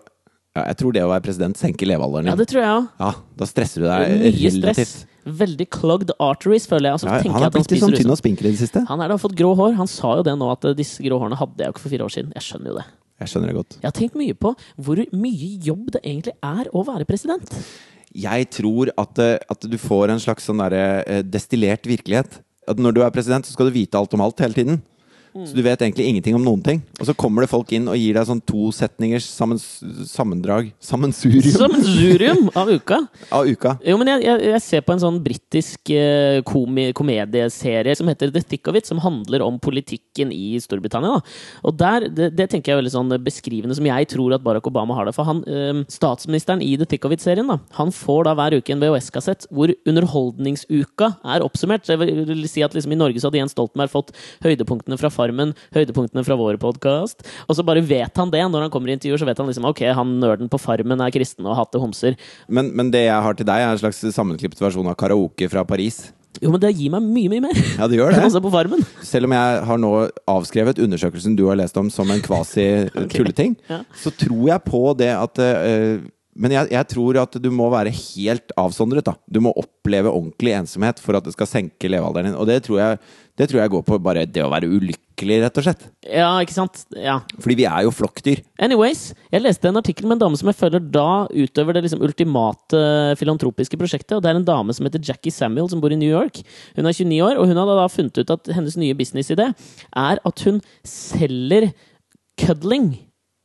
[0.57, 2.33] ja, Jeg tror det å være president senker levealderen din.
[2.33, 2.89] Ja, det tror jeg også.
[3.05, 3.11] Ja,
[3.43, 4.63] da stresser du deg Mye relativt.
[4.63, 4.95] stress.
[5.27, 6.97] Veldig clogged arteries, føler jeg.
[6.97, 8.85] Altså, Ja, han har blitt litt sånn tynn og spinkel i det siste.
[8.89, 9.75] Han er da fått grå hår.
[9.77, 11.93] Han sa jo det nå, at eh, disse grå hårene hadde jeg jo ikke for
[11.97, 12.33] fire år siden.
[12.39, 12.87] Jeg skjønner jo det.
[13.21, 13.77] Jeg skjønner det godt.
[13.81, 14.53] Jeg har tenkt mye på
[14.87, 17.53] hvor mye jobb det egentlig er å være president.
[18.17, 22.39] Jeg tror at, eh, at du får en slags sånn derre eh, destillert virkelighet.
[22.67, 24.81] At når du er president, så skal du vite alt om alt hele tiden.
[25.45, 26.81] Så du vet egentlig ingenting om noen ting.
[27.01, 29.65] Og så kommer det folk inn og gir deg sånn to setningers sammens,
[30.09, 33.01] sammendrag Sammensurium Sammensurium av uka.
[33.37, 33.75] av uka.
[33.87, 36.41] Jo, men jeg, jeg, jeg ser på en sånn britisk eh,
[36.97, 41.19] komedieserie som heter The Thick of It, som handler om politikken i Storbritannia.
[41.19, 41.37] Da.
[41.69, 44.69] Og der, det, det tenker jeg er veldig sånn beskrivende, som jeg tror at Barack
[44.71, 45.17] Obama har det.
[45.17, 48.75] For han, eh, statsministeren i The Thick of It-serien, da, han får da hver uke
[48.75, 51.87] en VHS-kassett hvor Underholdningsuka er oppsummert.
[51.87, 55.11] Så jeg vil si at liksom, I Norge så hadde Jens Stoltenberg fått høydepunktene fra
[55.27, 58.45] Farmen, høydepunktene fra vår podkast, og så bare vet han det.
[58.53, 61.11] Når han kommer i intervjuer, så vet han liksom ok, han nerden på Farmen er
[61.15, 62.15] kristen og hater homser.
[62.49, 65.65] Men, men det jeg har til deg, er en slags sammenklippet versjon av karaoke fra
[65.67, 66.07] Paris.
[66.37, 67.61] Jo, men det gir meg mye, mye mer.
[67.79, 68.27] Ja, det gjør det.
[68.35, 68.83] se på Farmen.
[69.09, 69.93] Selv om jeg har nå
[70.29, 73.81] avskrevet undersøkelsen du har lest om som en kvasi-tulleting, Ja.
[73.99, 76.05] så tror jeg på det at uh,
[76.37, 79.07] Men jeg, jeg tror at du må være helt avsondret.
[79.09, 82.37] da Du må oppleve ordentlig ensomhet for at det skal senke levealderen din.
[82.37, 82.99] Og det tror jeg,
[83.37, 85.83] det tror jeg går på bare det å være ulykkelig, rett og slett.
[86.09, 86.85] Ja, ikke sant?
[86.97, 87.19] Ja.
[87.37, 88.41] Fordi vi er jo flokkdyr.
[88.65, 92.05] Anyways, jeg leste en artikkel med en dame som jeg føler da utøver det liksom
[92.07, 92.81] ultimate
[93.21, 94.17] filantropiske prosjektet.
[94.17, 96.41] Og det er en dame som heter Jackie Samuel, som bor i New York.
[96.79, 100.23] Hun er 29 år, og hun hadde da funnet ut at hennes nye businessidé er
[100.33, 101.69] at hun selger
[102.41, 102.95] cuddling.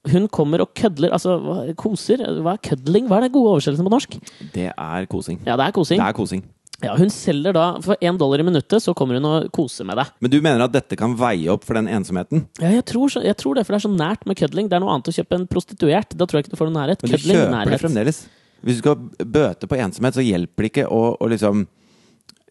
[0.09, 2.23] Hun kommer og kødler Altså, hva, koser?
[2.41, 3.05] Hva er kødling?
[3.05, 4.15] Hva er den gode oversettelsen på norsk?
[4.55, 5.43] Det er kosing.
[5.45, 5.99] Ja, det er kosing.
[6.01, 6.41] Det er kosing.
[6.81, 9.99] Ja, hun selger da For én dollar i minuttet så kommer hun og koser med
[10.01, 10.13] deg.
[10.23, 12.45] Men du mener at dette kan veie opp for den ensomheten?
[12.61, 14.69] Ja, jeg tror, jeg tror det, for det er så nært med cuddling.
[14.71, 16.15] Det er noe annet å kjøpe en prostituert.
[16.17, 17.03] Da tror jeg ikke du får noen nærhet.
[17.03, 18.23] Men du kjøper det fremdeles.
[18.61, 21.65] Hvis du skal bøte på ensomhet, så hjelper det ikke å, å liksom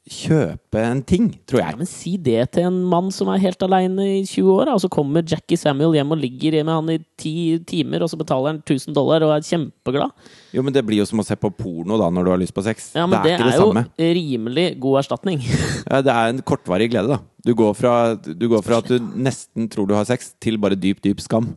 [0.08, 4.06] kjøpe en ting, tror Ja, men si det til en mann som er helt aleine
[4.20, 7.34] i 20 år, og så kommer Jackie Samuel hjem og ligger med han i ti
[7.68, 10.10] timer, og så betaler han 1000 dollar og er kjempeglad.
[10.56, 12.56] Jo, men det blir jo som å se på porno da når du har lyst
[12.56, 12.90] på sex.
[12.96, 13.86] Ja, men det er det jo samme.
[13.98, 15.42] rimelig god erstatning.
[15.90, 17.18] Ja, det er en kortvarig glede, da.
[17.44, 20.76] Du går, fra, du går fra at du nesten tror du har sex, til bare
[20.78, 21.48] dyp, dyp skam.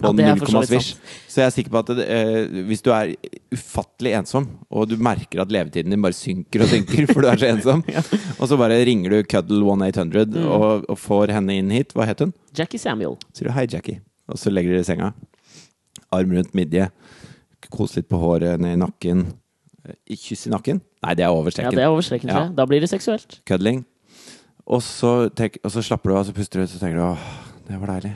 [0.00, 0.90] På Ja, det er null så komma svisj.
[1.28, 3.12] Så jeg er sikker på at eh, hvis du er
[3.52, 7.40] ufattelig ensom, og du merker at levetiden din bare synker og synker, for du er
[7.42, 7.82] så ensom,
[8.40, 10.46] og så bare ringer du Cuddle 1800 Mm.
[10.56, 12.32] og, og får henne inn hit, hva het hun?
[12.56, 13.18] Jackie Samuel.
[13.30, 14.00] Så sier du hei, Jackie.
[14.30, 15.12] Og så legger dere i senga.
[16.14, 16.88] Arm rundt midje.
[17.70, 19.26] Kos litt på håret, ned i nakken.
[20.10, 20.80] Kyss i nakken?
[21.04, 21.72] Nei, det er overstreken.
[21.72, 22.42] Ja, det er overstreken, Ja.
[22.54, 23.40] Da blir det seksuelt.
[23.48, 23.84] Cuddling.
[24.70, 27.04] Og så, tenk, og så slapper du av, så puster du ut, så tenker du
[27.08, 27.30] åh,
[27.68, 28.12] det var deilig.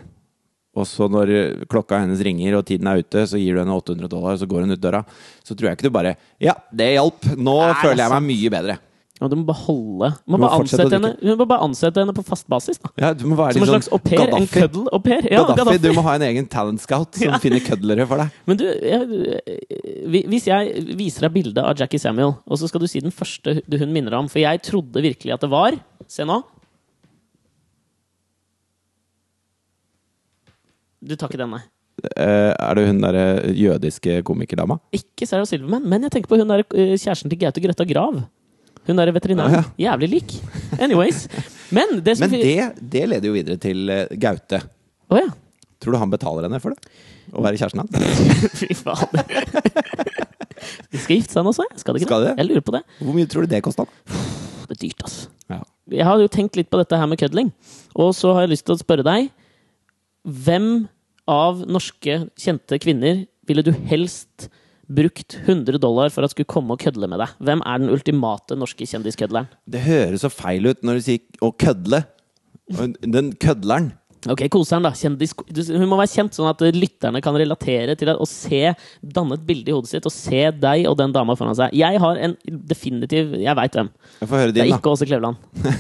[0.75, 1.33] Og så når
[1.71, 4.49] klokka hennes ringer og tiden er ute, så gir du henne 800 dollar, og så
[4.51, 5.05] går hun ut døra,
[5.45, 7.31] så tror jeg ikke du bare Ja, det hjalp!
[7.37, 8.81] Nå Nei, er føler jeg meg mye bedre.
[9.23, 11.63] Ja, du må bare holde Du må Du må bare ansette henne, du må bare
[11.63, 12.81] ansette henne på fast basis.
[12.83, 14.25] da Ja, Som en litt slags au pair.
[14.27, 14.49] En Gaddafi.
[14.59, 15.23] cuddle au pair.
[15.31, 15.83] Ja, Gaddafi, Gaddafi.
[15.85, 18.35] du må ha en egen talent scout som finner kødlere for deg.
[18.51, 22.89] Men du, jeg, hvis jeg viser deg bildet av Jackie Samuel, og så skal du
[22.91, 25.79] si den første hun minner om For jeg trodde virkelig at det var
[26.11, 26.43] Se nå.
[31.05, 31.63] Du tar ikke den, nei.
[32.19, 34.79] Uh, er det hun derre jødiske komikerdama?
[34.97, 38.19] Ikke Sarah Silverman, men jeg tenker på hun der eh, kjæresten til Gaute Grøtta Grav.
[38.85, 39.63] Hun der veterinæren.
[39.63, 40.35] Å, Jævlig lik.
[40.83, 41.25] Anyways.
[41.73, 44.61] Men det som Men det, det leder jo videre til eh, Gaute.
[45.09, 45.31] Oh, ja.
[45.81, 46.97] Tror du han betaler henne for det?
[47.33, 48.57] Å være kjæresten hans?
[48.61, 49.23] Fy faen.
[50.93, 51.65] De skal gifte seg nå, så.
[51.81, 52.35] Skal de ikke Skal det?
[52.35, 52.43] de?
[52.43, 52.83] Jeg lurer på det.
[53.01, 53.87] Hvor mye tror du det kosta?
[54.65, 55.31] Det er dyrt, altså.
[55.53, 55.61] Ja.
[55.93, 57.51] Jeg har jo tenkt litt på dette her med kødling.
[58.01, 59.31] Og så har jeg lyst til å spørre deg
[60.25, 60.87] Hvem
[61.31, 64.49] av norske kjente kvinner ville du helst
[64.85, 67.33] brukt 100 dollar for at skulle komme og kødle med deg?
[67.41, 69.49] Hvem er den ultimate norske kjendiskødleren?
[69.65, 72.03] Det høres så feil ut når du sier å kødle.
[73.05, 73.93] Den kødleren.
[74.25, 74.91] Ok, koseren, da.
[74.97, 75.35] Kjendis,
[75.69, 78.71] hun må være kjent, sånn at lytterne kan relatere til det, og se,
[79.05, 81.75] danne et bilde i hodet sitt og se deg og den dama foran seg.
[81.77, 82.33] Jeg har en
[82.73, 83.91] definitiv Jeg veit hvem.
[84.23, 85.37] Jeg får høre Det er din, ikke Åse Kleveland.
[85.61, 85.75] da.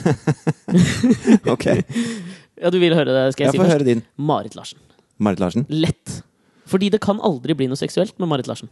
[1.54, 1.64] Ok,
[2.62, 3.22] Ja, du vil høre det?
[3.34, 3.74] Skal jeg, Jeg si får først?
[3.78, 4.02] høre din.
[4.16, 4.78] Marit Larsen.
[5.22, 5.66] Marit Larsen.
[5.70, 6.22] Lett.
[6.70, 8.70] Fordi det kan aldri bli noe seksuelt med Marit Larsen.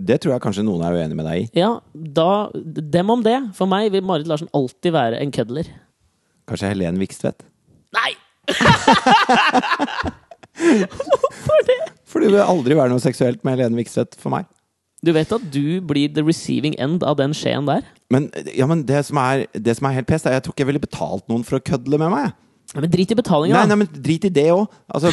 [0.00, 1.48] Det tror jeg kanskje noen er uenig med deg i.
[1.60, 3.36] Ja, da Dem om det.
[3.58, 5.68] For meg vil Marit Larsen alltid være en kødler.
[6.48, 7.44] Kanskje Helen Vikstvedt.
[7.96, 8.12] Nei!
[10.56, 11.76] Hvorfor det
[12.08, 14.48] Fordi det vil aldri være noe seksuelt med Helen Vikstvedt for meg.
[15.04, 17.84] Du vet at du blir the receiving end av den skjeen der?
[18.10, 20.56] Men, ja, men det, som er, det som er helt pest, er at jeg tror
[20.56, 22.32] ikke jeg ville betalt noen for å kødle med meg.
[22.74, 24.64] Men drit i betalinga, Nei, nei, men drit i det òg.
[24.90, 25.12] Altså,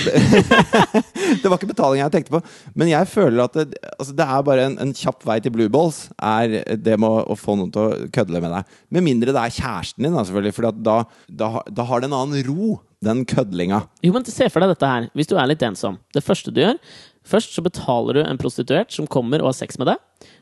[1.41, 2.41] det var ikke betaling jeg tenkte på.
[2.79, 5.69] Men jeg føler at det, altså, det er bare en, en kjapp vei til blue
[5.73, 6.07] balls.
[6.17, 8.73] Er det med å, å få noen til å kødde med deg.
[8.97, 10.57] Med mindre det er kjæresten din, da, selvfølgelig.
[10.57, 10.97] For da,
[11.29, 13.83] da, da har det en annen ro, den kødlinga.
[14.01, 15.99] Jo, men Se for deg dette her, hvis du er litt ensom.
[16.15, 16.79] Det første du gjør
[17.23, 19.99] Først så betaler du en prostituert som kommer og har sex med deg.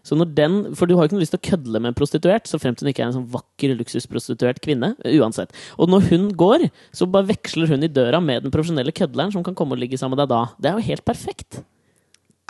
[0.08, 1.98] Så når den, For du har jo ikke noe lyst til å kødle med en
[1.98, 4.94] prostituert, så fremt hun ikke er en sånn vakker luksusprostituert kvinne.
[5.06, 5.54] Uansett.
[5.78, 9.46] Og når hun går, så bare veksler hun i døra med den profesjonelle kødleren som
[9.46, 10.42] kan komme og ligge sammen med deg da.
[10.58, 11.62] Det er jo helt perfekt.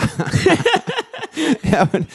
[1.72, 2.06] Ja, men,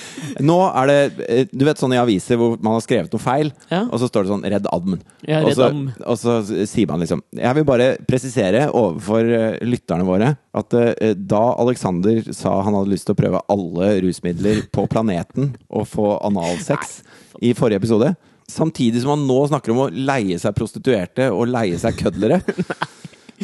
[0.45, 3.53] nå er det eh, Du vet sånn i aviser hvor man har skrevet noe feil,
[3.73, 3.85] Ja.
[3.87, 5.03] og så står det sånn 'Redd admen'.
[5.27, 5.71] Ja, og, så,
[6.07, 6.37] og så
[6.69, 12.23] sier man liksom Jeg vil bare presisere overfor eh, lytterne våre at uh, da Alexander
[12.33, 17.03] sa han hadde lyst til å prøve alle rusmidler på planeten og få analsex
[17.45, 18.15] i forrige episode,
[18.49, 22.41] samtidig som han nå snakker om å leie seg prostituerte og leie seg kødlere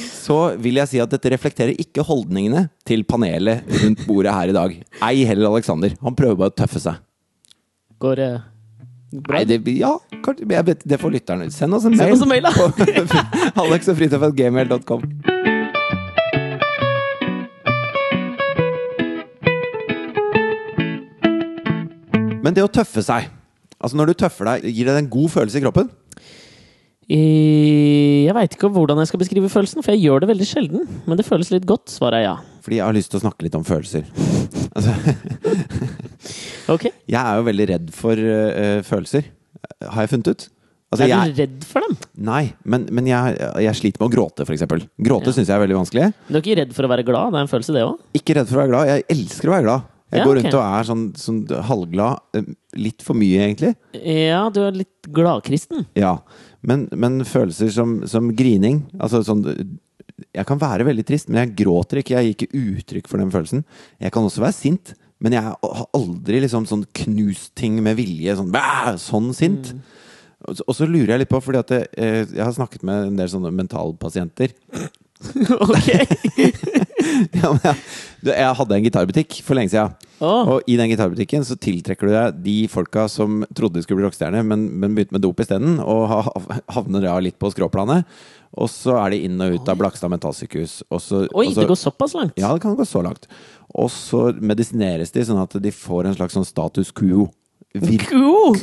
[0.01, 4.57] så vil jeg si at dette reflekterer ikke holdningene til panelet rundt bordet her i
[4.57, 4.71] dag.
[5.05, 5.91] Ei heller Alexander.
[6.03, 6.95] Han prøver bare å tøffe seg.
[8.03, 8.39] Går eh,
[9.19, 9.37] bra?
[9.39, 9.93] Nei, det, ja,
[10.41, 11.51] jeg vet, det får lytterne.
[11.55, 12.53] Send oss en Send mail, oss en mail, da.
[22.43, 23.31] Men det å tøffe seg
[23.83, 25.89] Altså Når du tøffer deg, gir det deg en god følelse i kroppen?
[27.11, 30.87] Jeg veit ikke hvordan jeg skal beskrive følelsen, for jeg gjør det veldig sjelden.
[31.09, 32.37] Men det føles litt godt, svarer jeg ja.
[32.63, 34.07] Fordi jeg har lyst til å snakke litt om følelser.
[34.73, 34.89] Altså,
[36.73, 36.87] Ok?
[37.11, 39.27] jeg er jo veldig redd for uh, følelser,
[39.85, 40.45] har jeg funnet ut.
[40.93, 41.97] Altså, er jeg, du redd for dem?
[42.29, 43.37] Nei, men, men jeg,
[43.67, 44.65] jeg sliter med å gråte, f.eks.
[44.97, 45.35] Gråte Ja.
[45.37, 46.07] synes jeg er veldig vanskelig.
[46.29, 47.33] Du er ikke redd for å være glad?
[47.35, 48.01] Det er en følelse, det òg?
[48.17, 48.93] Ikke redd for å være glad.
[48.95, 49.89] Jeg elsker å være glad.
[50.13, 51.39] Jeg Ja, går rundt rundt og er sånn, sånn
[51.69, 52.25] halvglad.
[52.37, 52.49] eh,
[52.81, 53.75] Litt for mye, egentlig.
[54.05, 55.87] Ja, du er litt gladkristen.
[55.97, 56.19] Ja.
[56.63, 59.41] Men, men følelser som, som grining Altså sånn
[60.37, 62.15] Jeg kan være veldig trist, men jeg gråter ikke.
[62.15, 63.65] Jeg gir ikke uttrykk for den følelsen.
[64.01, 68.37] Jeg kan også være sint, men jeg har aldri liksom sånn knust ting med vilje.
[68.39, 69.73] Sånn, bæ, sånn sint.
[70.53, 73.07] Så- Og så lurer jeg litt på, fordi at jeg, eh, jeg har snakket med
[73.09, 74.55] en del sånne mentalpasienter.
[75.67, 75.89] ok!
[77.33, 77.75] Ja, jeg,
[78.23, 79.93] du, jeg hadde en gitarbutikk for lenge siden.
[80.23, 80.55] Oh.
[80.55, 84.07] Og i den gitarbutikken så tiltrekker du deg de folka som trodde de skulle bli
[84.07, 88.07] rockestjerner, men, men begynte med dop isteden, og ha- havner da litt på skråplanet.
[88.55, 90.79] Og så er de inn og ut av Blakstad mentalsykehus.
[90.93, 92.39] Og så, Oi, og så, det går såpass langt?
[92.41, 93.27] Ja, det kan gå så langt.
[93.73, 97.27] Og så medisineres de sånn at de får en slags sånn status quo.
[97.75, 98.59] Vir Cool.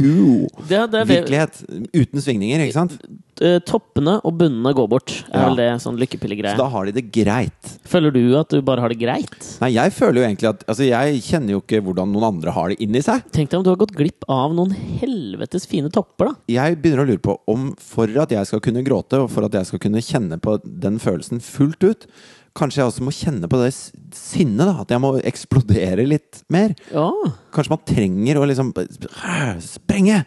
[0.69, 1.09] Det, det, er.
[1.09, 1.63] Virkelighet
[1.95, 2.99] uten svingninger, ikke sant?
[3.41, 5.13] eh, toppene og bunnene går bort.
[5.31, 5.47] Er Ja.
[5.47, 7.79] vel det sånn Så da har de det greit.
[7.85, 9.59] Føler du at du bare har det greit?
[9.61, 12.69] Nei, jeg føler jo egentlig at Altså, jeg kjenner jo ikke hvordan noen andre har
[12.69, 13.23] det inni seg.
[13.31, 16.35] Tenk deg om du har gått glipp av noen helvetes fine topper, da.
[16.47, 19.53] Jeg begynner å lure på om for at jeg skal kunne gråte, og for at
[19.53, 22.05] jeg skal kunne kjenne på den følelsen fullt ut,
[22.59, 24.83] kanskje jeg også må kjenne på det sinnet, da.
[24.83, 26.75] At jeg må eksplodere litt mer.
[26.93, 27.07] Ja.
[27.55, 28.73] Kanskje man trenger å liksom
[29.63, 30.25] sprenge!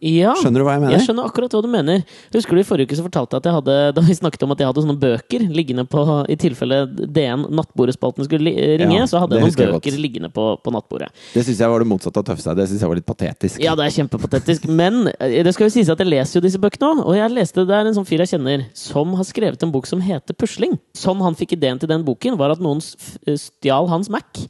[0.00, 0.32] Ja.
[0.40, 0.94] Skjønner du hva jeg mener?
[0.96, 2.02] Jeg skjønner akkurat hva du mener.
[2.32, 4.54] Husker du i forrige uke så fortalte jeg at jeg hadde Da vi snakket om
[4.54, 9.08] at jeg hadde sånne bøker liggende på I tilfelle DN Nattbordespalten skulle li ringe, Ja,
[9.10, 9.84] så hadde jeg noen jeg noen godt.
[9.84, 11.10] bøker liggende på, på nattbordet.
[11.34, 12.56] Det syns jeg var det motsatte av tøffe seg.
[12.58, 13.60] Det syns jeg var litt patetisk.
[13.62, 14.66] Ja, det er kjempepatetisk.
[14.80, 17.04] Men eh, det skal jo sies at jeg leser jo disse bøkene òg.
[17.04, 19.88] Og jeg leste det er en sånn fyr jeg kjenner som har skrevet en bok
[19.90, 20.78] som heter Pusling.
[20.96, 24.46] Sånn han fikk ideen til den boken, var at noen stjal hans Mac.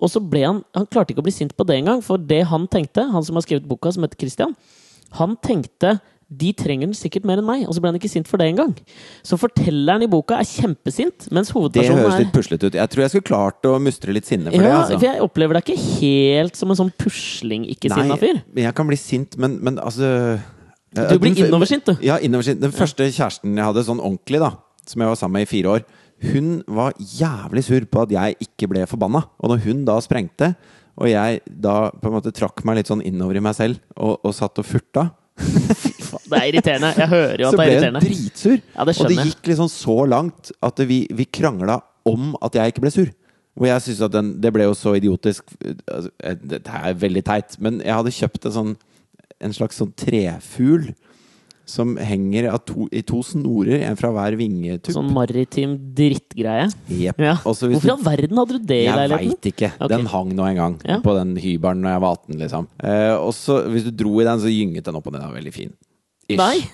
[0.00, 2.44] Og så ble han Han klarte ikke å bli sint på det engang, for det
[2.50, 4.54] han tenkte, han som har skrevet boka, som heter Christian,
[5.18, 8.28] han tenkte de trenger den sikkert mer enn meg, og så ble han ikke sint
[8.28, 8.74] for det engang.
[9.24, 12.76] Så fortelleren i boka er kjempesint, mens Det høres er litt puslete ut.
[12.76, 14.68] Jeg tror jeg skulle klart å mustre litt sinne for det.
[14.74, 14.98] Altså.
[14.98, 18.42] for jeg opplever deg ikke helt som en sånn pusling-ikke-sinna fyr.
[18.52, 20.38] Nei, jeg kan bli sint, men, men altså
[20.92, 21.96] Du blir Den- innoversint, du.
[22.04, 22.60] Ja, innoversint.
[22.60, 24.52] Den første kjæresten jeg hadde, sånn ordentlig, da,
[24.84, 25.84] som jeg var sammen med i fire år,
[26.32, 29.22] hun var jævlig sur på at jeg ikke ble forbanna.
[29.38, 30.52] Og når hun da sprengte,
[30.98, 34.16] og jeg da på en måte trakk meg litt sånn innover i meg selv og,
[34.26, 35.10] og satt og furta,
[36.28, 36.88] Det er irriterende.
[36.98, 38.00] Jeg hører jo at det ble er hun irriterende.
[38.02, 38.56] dritsur.
[38.74, 41.78] Ja, det og det gikk liksom så langt at vi, vi krangla
[42.08, 43.10] om at jeg ikke ble sur.
[43.58, 45.48] Og jeg synes at den, Det ble jo så idiotisk
[45.90, 46.10] altså,
[46.46, 48.74] Det er veldig teit, men jeg hadde kjøpt en sånn
[49.42, 50.92] En slags sånn trefugl
[51.68, 54.94] som henger to, i to snorer, en fra hver vingetupp.
[54.96, 56.68] Sånn maritim drittgreie.
[56.88, 57.20] Yep.
[57.20, 57.34] Ja.
[57.44, 59.12] Hvorfor i all verden hadde du det i leiligheten?
[59.28, 59.70] jeg veit ikke.
[59.76, 59.90] Okay.
[59.92, 60.98] Den hang nå en gang Ja.
[61.04, 62.68] på den hybelen når jeg var 18, liksom.
[62.80, 65.20] Eh, og så hvis du dro i den, så gynget den opp og ned.
[65.20, 65.72] Den var veldig fin.
[66.28, 66.38] Ish.
[66.40, 66.58] Nei.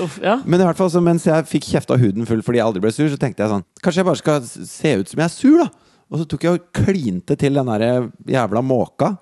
[0.00, 0.36] Uff, ja.
[0.44, 2.82] Men i hvert fall så mens jeg fikk kjeft av huden full fordi jeg aldri
[2.84, 5.34] ble sur, så tenkte jeg sånn Kanskje jeg bare skal se ut som jeg er
[5.34, 5.68] sur, da?
[6.06, 9.16] Og så tok jeg og klinte til den der jævla måka.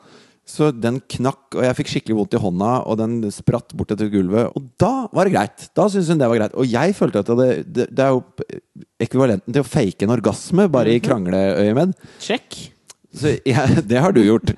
[0.44, 4.10] Så den knakk, og jeg fikk skikkelig vondt i hånda, og den spratt bort etter
[4.12, 4.52] gulvet.
[4.52, 5.66] Og da var det greit.
[5.72, 6.58] Da syntes hun det var greit.
[6.60, 8.20] Og jeg følte at det, det, det er jo
[9.00, 11.96] ekvivalenten til å fake en orgasme, bare i krangleøyemed.
[12.20, 12.60] Check.
[13.14, 14.52] Så jeg, det har du gjort.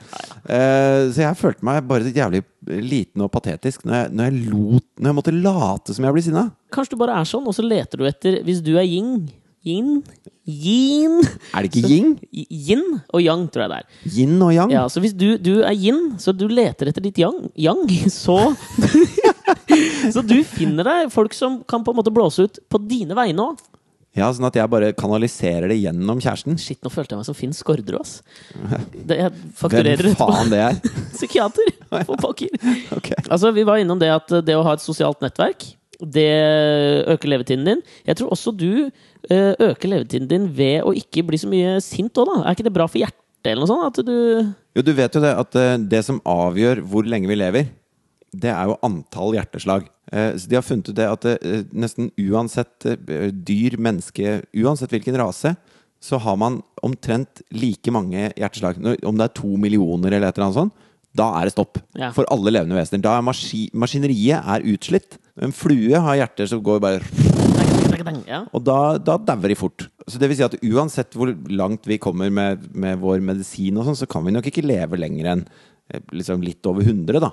[0.47, 4.87] Uh, så jeg følte meg bare jævlig liten og patetisk når jeg, når jeg, lot,
[4.99, 6.47] når jeg måtte late som jeg ble sinna.
[6.75, 9.29] Kanskje du bare er sånn, og så leter du etter Hvis du er yin
[9.67, 10.03] Yin?
[10.47, 11.17] Yin?
[11.51, 12.13] Er det ikke yin?
[12.31, 13.87] Yin og yang, tror jeg det er.
[14.15, 14.71] Yin og yang?
[14.71, 17.83] Ja, Så hvis du, du er yin, så du leter etter ditt yang, yang
[18.15, 18.39] så
[20.15, 23.51] Så du finner deg folk som kan på en måte blåse ut på dine vegne
[23.51, 23.65] òg.
[24.17, 26.55] Ja, Sånn at jeg bare kanaliserer det gjennom kjæresten.
[26.63, 28.15] Shit, nå følte jeg meg som Finn Skårderud, ass.
[29.11, 30.79] Jeg fakturerer Hvem faen det er?
[31.13, 31.69] Psykiater!
[31.91, 32.55] For pokker.
[32.97, 33.19] okay.
[33.27, 35.67] Altså, vi var innom det at det å ha et sosialt nettverk,
[36.01, 36.29] det
[37.13, 37.85] øker levetiden din.
[38.09, 38.89] Jeg tror også du
[39.31, 42.37] eh, øker levetiden din ved å ikke bli så mye sint òg, da.
[42.45, 43.99] Er ikke det bra for hjertet, eller noe sånt?
[43.99, 47.39] At du Jo, du vet jo det at eh, det som avgjør hvor lenge vi
[47.39, 47.69] lever,
[48.37, 49.87] det er jo antall hjerteslag.
[50.13, 51.25] Eh, Så de har funnet ut det at
[51.73, 52.85] nesten uansett
[53.47, 55.55] dyr, menneske, uansett hvilken rase,
[56.03, 58.77] så har man omtrent like mange hjerteslag.
[59.03, 60.75] Om det er to millioner eller et eller annet sånt,
[61.17, 61.79] da er det stopp.
[61.97, 62.11] Ja.
[62.13, 63.01] For alle levende vesener.
[63.07, 65.17] Da er maski maskineriet er utslitt.
[65.41, 67.01] En flue har hjerter som går bare
[68.27, 68.43] Ja.
[68.53, 69.87] Og da, da dauer de fort.
[70.07, 73.89] Så det vil si at uansett hvor langt vi kommer med, med vår medisin, og
[73.89, 77.33] sånn, så kan vi nok ikke leve lenger enn eh, liksom litt over 100, da.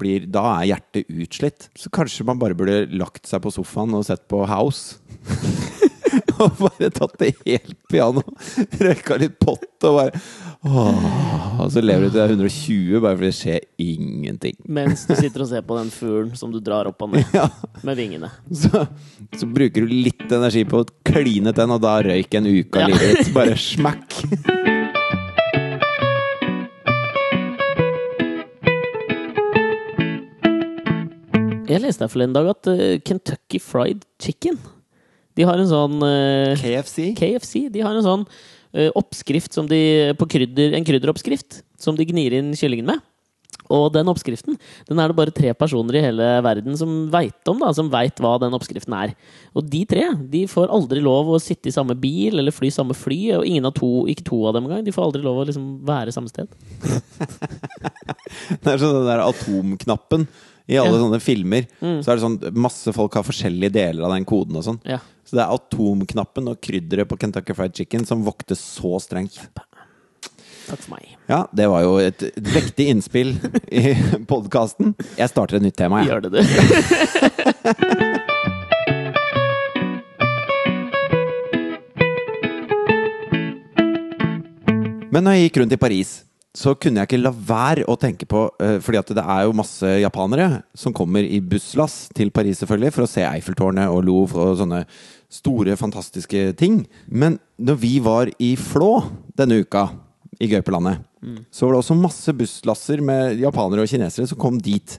[0.00, 1.70] Blir, da er hjertet utslitt.
[1.78, 5.00] Så kanskje man bare burde lagt seg på sofaen og sett på House.
[6.40, 8.22] og bare tatt det helt piano.
[8.80, 10.20] Røyka litt pott og bare
[10.66, 14.56] åh, Og så lever du til du er 120 bare fordi det skjer ingenting.
[14.68, 17.46] Mens du sitter og ser på den fuglen som du drar opp og ned Ja,
[17.86, 18.30] med vingene.
[18.52, 18.86] så,
[19.36, 22.88] så bruker du litt energi på å kline den, og da røyk en uke av
[22.88, 22.92] Ja.
[22.94, 23.34] livet ditt.
[23.36, 24.20] Bare smakk.
[31.70, 34.58] Jeg leste her forleden dag at eh, Kentucky Fried Chicken
[35.38, 37.12] De har en sånn eh, KFC.
[37.18, 38.26] KFC de har en sånn
[38.74, 39.80] eh, oppskrift som de,
[40.18, 43.06] på krydder, en krydderoppskrift som de gnir inn kyllingen med.
[43.70, 44.56] Og den oppskriften
[44.88, 48.18] den er det bare tre personer i hele verden som veit om, da, som veit
[48.22, 49.14] hva den oppskriften er.
[49.54, 52.96] Og de tre de får aldri lov å sitte i samme bil eller fly samme
[52.98, 53.20] fly.
[53.38, 54.82] Og ingen av to, ikke to av dem engang.
[54.86, 56.50] De får aldri lov å liksom være samme sted.
[58.60, 60.26] Det er sånn den der atomknappen
[60.70, 61.00] i alle Ja.
[61.02, 61.66] sånne filmer.
[61.82, 61.98] Mm.
[62.04, 64.78] Så er det sånn masse folk har forskjellige deler av den koden og sånn.
[64.86, 65.00] Ja.
[65.26, 69.36] Så det er atomknappen og krydderet på Kentucky Fried Chicken som voktes så strengt.
[70.70, 71.16] Takk for meg.
[71.30, 73.32] Ja, det var jo et vektig innspill
[73.74, 73.94] i
[74.30, 74.94] podkasten.
[75.18, 76.10] Jeg starter et nytt tema, jeg.
[76.14, 76.40] Gjør det, du.
[85.10, 86.10] Men når jeg gikk rundt i Paris,
[86.56, 89.54] så kunne jeg ikke la være å tenke på uh, Fordi at det er jo
[89.54, 94.50] masse japanere som kommer i busslass til Paris selvfølgelig for å se Eiffeltårnet og Louvre
[94.50, 94.82] og sånne
[95.30, 96.82] store, fantastiske ting.
[97.06, 98.96] Men når vi var i Flå
[99.38, 99.86] denne uka,
[100.40, 101.02] i Gaupelandet,
[101.52, 104.94] så var det også masse busslasser med japanere og kinesere som kom dit.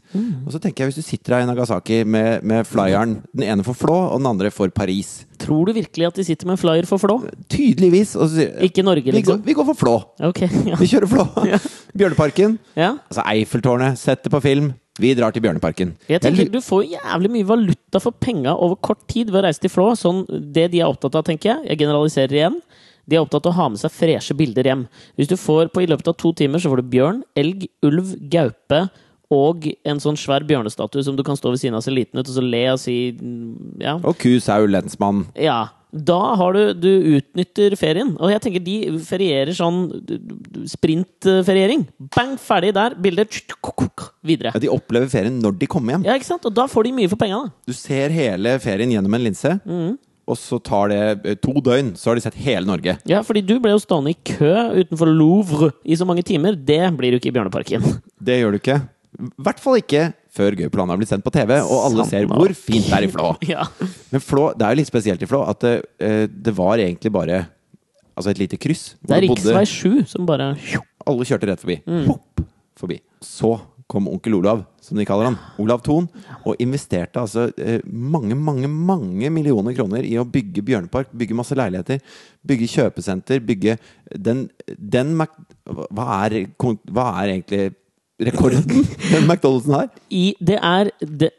[0.45, 3.65] Og så tenker jeg, hvis du sitter her i Nagasaki med, med flyeren, den ene
[3.65, 6.61] for Flå og den andre for Paris Tror du virkelig at de sitter med en
[6.61, 7.15] flyer for Flå?
[7.49, 8.13] Tydeligvis.
[8.35, 9.41] Sier, Ikke Norge, vi, går, liksom?
[9.47, 9.95] vi går for Flå.
[10.29, 10.77] Okay, ja.
[10.77, 11.25] Vi kjører Flå.
[11.97, 12.59] Bjørneparken.
[12.77, 12.91] ja.
[13.09, 13.97] Altså Eiffeltårnet.
[13.97, 14.69] Sett det på film.
[15.01, 15.95] Vi drar til Bjørneparken.
[16.11, 19.63] Jeg tenker Du får jævlig mye valuta for penga over kort tid ved å reise
[19.63, 19.89] til Flå.
[19.97, 22.59] Sånn, det de er opptatt av, tenker jeg, jeg generaliserer igjen,
[23.07, 24.83] de er opptatt av å ha med seg freshe bilder hjem.
[25.17, 28.15] Hvis du får på i løpet av to timer, så får du bjørn, elg, ulv,
[28.31, 28.85] gaupe
[29.31, 32.19] og en sånn svær bjørnestatue som du kan stå ved siden av og se liten
[32.19, 33.93] ut, og så le og si mm, ja.
[34.03, 35.25] Og ku, sau, lensmann.
[35.39, 35.61] ja.
[35.91, 38.13] Da har du Du utnytter ferien.
[38.23, 39.89] Og jeg tenker de ferierer sånn
[40.71, 41.83] sprintferiering.
[42.15, 42.95] Bang, ferdig der.
[42.95, 43.27] Bilder.
[44.23, 44.53] Videre.
[44.55, 46.05] Ja, de opplever ferien når de kommer hjem.
[46.07, 46.45] Ja, ikke sant?
[46.47, 47.51] Og da får de mye for pengene.
[47.67, 49.97] Du ser hele ferien gjennom en linse, Mm.
[50.30, 52.95] Og så tar det eh, to døgn, så har de sett hele Norge.
[53.09, 56.55] Ja, fordi du ble jo stående i kø utenfor Louvre i så mange timer.
[56.55, 57.86] Det blir du ikke i Bjørneparken.
[58.28, 58.82] Det gjør du ikke.
[59.22, 62.53] I hvert fall ikke før Gøyplan har blitt sendt på TV, og alle ser hvor
[62.55, 63.34] fint det er i Flå.
[63.53, 63.65] ja.
[64.13, 67.11] Men Flå, det er jo litt spesielt i Flå at det, eh, det var egentlig
[67.11, 67.41] bare
[68.15, 68.93] altså et lite kryss.
[69.01, 70.53] Det er riksvei 7 som bare
[71.09, 71.82] Alle kjørte rett forbi.
[71.84, 72.05] Mm.
[72.07, 72.45] Hopp,
[72.80, 73.01] forbi.
[73.26, 73.55] Så
[73.91, 76.07] kom onkel Olav, som de kaller han, Olav Thon,
[76.47, 81.57] og investerte altså eh, mange, mange, mange millioner kroner i å bygge Bjørnepark, bygge masse
[81.57, 81.99] leiligheter,
[82.47, 83.77] bygge kjøpesenter, bygge
[84.15, 85.35] den, den Mac...
[85.67, 86.41] Hva er,
[86.91, 87.71] hva er egentlig
[88.21, 89.89] rekorden den McDonald'sen har?
[90.09, 91.31] i Det er det,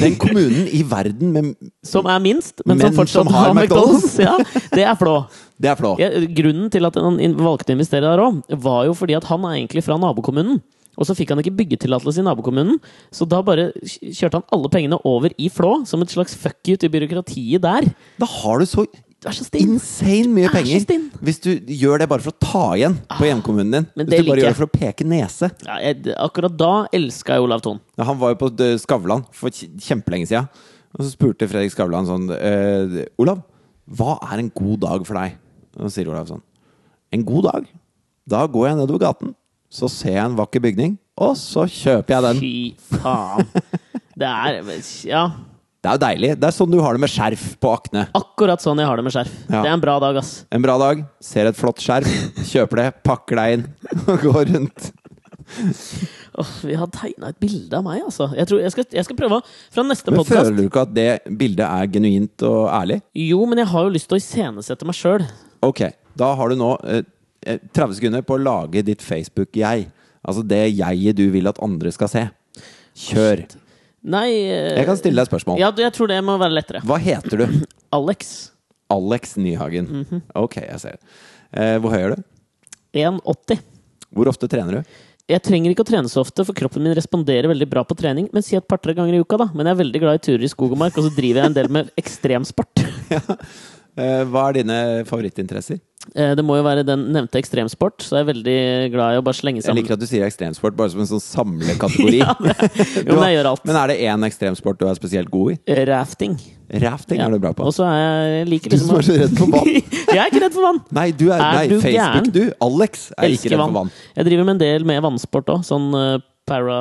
[0.00, 1.54] Den kommunen i verden med
[1.86, 4.18] som er minst, men, Men som fortsatt som har har McDonald's.
[4.20, 4.36] Ja,
[4.74, 5.16] det er Flå.
[5.56, 5.96] Det er Flå.
[6.00, 9.44] Ja, grunnen til at han valgte å investere der òg, var jo fordi at han
[9.48, 10.60] er egentlig fra nabokommunen.
[10.98, 12.76] Og så fikk han ikke byggetillatelse i nabokommunen,
[13.14, 16.76] så da bare kjørte han alle pengene over i Flå, som et slags fuck you
[16.76, 17.86] til byråkratiet der.
[18.20, 18.84] Da har du så
[19.22, 23.22] så insane mye Er penger hvis du gjør det bare for å ta igjen på
[23.28, 23.84] hjemkommunen din.
[23.94, 25.50] men Hvis du bare gjør det for å peke nese.
[25.62, 27.78] Ja, jeg, akkurat da elska jeg Olav Thon.
[27.94, 30.48] Ja, han var jo på eh, Skavlan for kj- kjempelenge siden.
[30.98, 33.44] Og så spurte Fredrik Skavlan sånn eh, Olav,
[33.94, 35.38] hva er en god dag for deg?
[35.78, 36.42] Og så sier Olav sånn
[37.14, 37.70] En god dag?
[38.26, 39.36] Da går jeg nedover gaten,
[39.72, 42.42] så ser jeg en vakker bygning, og så kjøper jeg den.
[42.42, 43.48] Fy faen.
[44.12, 44.60] Det er
[45.08, 45.24] Ja.
[45.82, 46.28] Det er jo deilig.
[46.38, 48.04] Det er sånn du har det med skjerf på Akne.
[48.14, 49.32] Akkurat sånn jeg har det med skjerf.
[49.48, 49.62] Ja.
[49.64, 50.30] Det er en bra dag, ass.
[50.54, 52.06] En bra dag, ser et flott skjerf,
[52.52, 53.64] kjøper det, pakker deg inn
[54.04, 54.92] og går rundt.
[56.38, 58.28] Oh, vi har tegna et bilde av meg, altså.
[58.38, 59.40] Jeg, tror jeg, skal, jeg skal prøve
[59.74, 61.08] Fra neste podkast føler du ikke at det
[61.40, 63.00] bildet er genuint og ærlig?
[63.18, 65.26] Jo, men jeg har jo lyst til å iscenesette meg sjøl.
[65.66, 65.82] Ok,
[66.18, 67.02] da har du nå eh,
[67.42, 69.88] 30 sekunder på å lage ditt Facebook-jeg.
[70.22, 72.24] Altså det jeget du vil at andre skal se.
[73.08, 73.44] Kjør.
[74.02, 75.60] Nei eh, Jeg kan stille deg et spørsmål.
[75.62, 76.82] Ja, du, jeg tror det må være lettere.
[76.86, 77.60] Hva heter du?
[77.98, 78.50] Alex.
[78.92, 79.88] Alex Nyhagen.
[80.02, 80.24] Mhm.
[80.38, 80.98] Ok, jeg ser.
[81.52, 82.26] Eh, hvor høy er du?
[82.98, 83.62] 1,80.
[84.12, 84.96] Hvor ofte trener du?
[85.30, 88.26] Jeg trenger ikke å trene så ofte, for kroppen min responderer veldig bra på trening.
[88.34, 89.46] Men si et par-tre ganger i uka, da.
[89.54, 91.52] Men jeg er veldig glad i turer i skog og mark, og så driver jeg
[91.52, 92.84] en del med ekstremsport.
[93.92, 95.76] Eh, hva er dine favorittinteresser?
[96.16, 98.56] Eh, Det må jo være den nevnte ekstremsport, så jeg er veldig
[98.92, 101.06] glad i å bare slenge sammen Jeg liker at du sier ekstremsport bare som en
[101.12, 102.18] sånn samlekategori.
[102.24, 102.56] ja, det,
[103.06, 103.62] Jo, men jeg gjør alt.
[103.70, 105.76] Men er det én ekstremsport du er spesielt god i?
[105.88, 106.34] Rafting.
[106.82, 107.26] Rafting Ja.
[107.28, 107.66] er du bra på.
[107.68, 109.70] Og så er jeg like Du liksom som er så redd for vann.
[110.16, 110.80] jeg er ikke redd for vann!
[110.98, 112.32] Nei, du er, Er nei du Facebook, gæren?
[112.32, 112.42] du.
[112.66, 113.70] Alex er ikke Elsker redd vann.
[113.72, 113.94] for vann.
[114.18, 115.62] Jeg driver med en del med vannsport òg.
[115.68, 116.80] Sånn uh, para...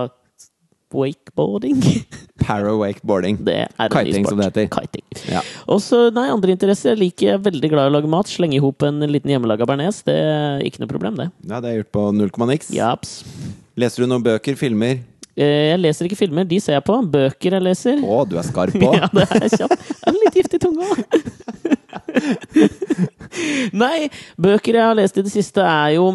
[0.97, 1.79] Wakeboarding.
[2.45, 3.37] Para-wakeboarding.
[3.93, 4.67] Kiting, som det heter.
[4.73, 5.05] Kiting.
[5.31, 5.41] Ja.
[5.71, 6.95] Også, nei, andre interesser.
[6.95, 8.29] Jeg liker jeg veldig glad i å lage mat.
[8.31, 10.01] Slenge i hop en liten hjemmelaga bearnés.
[10.07, 11.29] Det er ikke noe problem, det.
[11.49, 12.71] ja, det er gjort på null komma niks.
[12.75, 13.21] Japs.
[13.79, 14.99] Leser du noen bøker, filmer?
[15.39, 16.97] Eh, Jeg leser ikke filmer, de ser jeg på.
[17.13, 18.01] Bøker jeg leser.
[18.03, 18.89] Å, du er skarp på!
[18.97, 19.79] Ja, det er kjapt.
[19.87, 20.89] Det er litt gift i tunga.
[23.81, 24.09] Nei,
[24.41, 26.09] bøker jeg har lest i det siste, er jo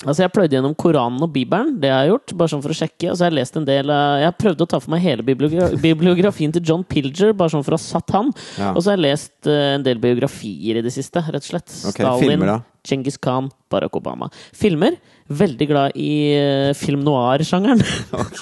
[0.00, 2.76] Altså, jeg pløyde gjennom Koranen og Bibelen, det har jeg gjort, bare sånn for å
[2.78, 3.10] sjekke.
[3.10, 5.24] Og så har jeg lest en del av Jeg prøvde å ta for meg hele
[5.84, 8.30] bibliografien til John Pilger, bare sånn for å ha satt han.
[8.56, 8.70] Ja.
[8.72, 11.68] Og så har jeg lest eh, en del biografier i det siste, rett og slett.
[11.68, 12.64] Stalin, filmer?
[12.88, 14.30] Genghis Khan, Barack Obama.
[14.56, 14.96] Filmer.
[15.28, 17.84] Veldig glad i eh, film noir-sjangeren.
[18.24, 18.40] Ok,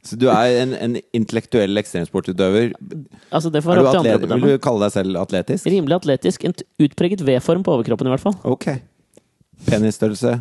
[0.00, 2.72] Så du er en, en intellektuell ekstremsportutøver.
[3.28, 5.68] altså, det får være opp til andre vil du kalle deg selv atletisk?
[5.68, 6.48] Rimelig atletisk.
[6.48, 6.56] En
[6.88, 8.40] utpreget V-form på overkroppen, i hvert fall.
[8.48, 8.70] Ok.
[9.68, 10.38] Penisstørrelse?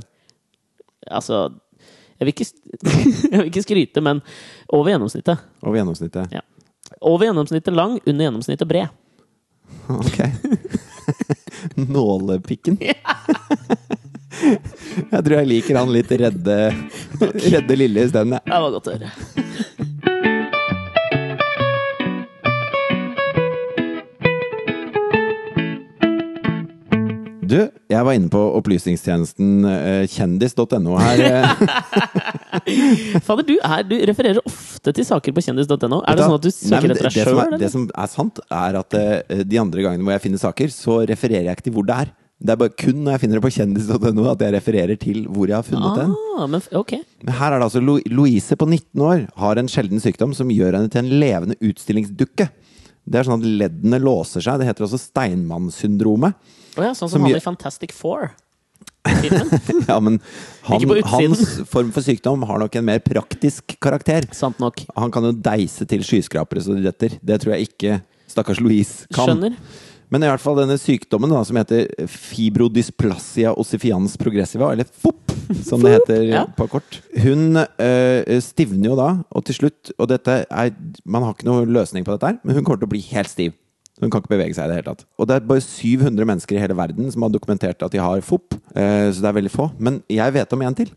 [1.11, 1.49] Altså
[2.15, 2.45] jeg vil, ikke,
[3.31, 4.21] jeg vil ikke skryte, men
[4.71, 5.37] over gjennomsnittet.
[5.65, 6.25] Over gjennomsnittet.
[6.31, 6.41] Ja.
[7.01, 8.87] Over gjennomsnittet lang, under gjennomsnittet bred.
[9.89, 10.19] Ok.
[11.75, 12.77] Nålepikken.
[12.79, 12.95] Jeg
[15.25, 16.57] tror jeg liker han litt redde,
[17.19, 18.33] redde lille isteden.
[18.37, 18.43] jeg.
[18.45, 19.09] Det var godt å høre.
[27.45, 27.55] Du,
[27.91, 31.23] jeg var inne på opplysningstjenesten eh, kjendis.no her.
[31.29, 33.21] eh.
[33.25, 36.01] Fader, du, er, du refererer ofte til saker på kjendis.no.
[36.03, 37.57] Er det sånn at du søker etter deg sjøl?
[37.61, 41.01] det som er sant, er at eh, de andre gangene hvor jeg finner saker, så
[41.09, 42.13] refererer jeg ikke til hvor det er.
[42.45, 45.47] Det er bare kun når jeg finner det på kjendis.no at jeg refererer til hvor
[45.47, 46.07] jeg har funnet det.
[46.35, 46.99] Ah, men, okay.
[47.23, 50.75] Men her er det altså Louise på 19 år har en sjelden sykdom som gjør
[50.79, 52.49] henne til en levende utstillingsdukke.
[53.05, 54.59] Det er sånn at leddene låser seg.
[54.59, 56.35] Det heter også Steinmann-syndromet.
[56.75, 58.33] Å ja, sånn Som som han i Fantastic Four.
[59.87, 60.19] Ja, men
[60.65, 64.25] han, hans form for sykdom har nok en mer praktisk karakter.
[64.35, 64.81] Sant nok.
[64.97, 67.17] Han kan jo deise til skyskrapere så de detter.
[67.21, 67.99] Det tror jeg ikke
[68.31, 69.29] stakkars Louise kan.
[69.29, 69.59] Skjønner.
[70.13, 75.33] Men i hvert fall denne sykdommen da, som heter fibrodysplasia ossifians progressiva, eller FOP,
[75.65, 76.43] som det heter ja.
[76.57, 76.99] på kort.
[77.23, 80.71] Hun øh, stivner jo da, og til slutt Og dette er
[81.05, 83.31] Man har ikke noen løsning på dette her, men hun kommer til å bli helt
[83.31, 83.57] stiv.
[84.01, 85.05] Hun kan ikke bevege seg i det hele tatt.
[85.17, 88.19] Og det er bare 700 mennesker i hele verden som har dokumentert at de har
[88.25, 89.69] FOP, øh, så det er veldig få.
[89.79, 90.91] Men jeg vet om en til.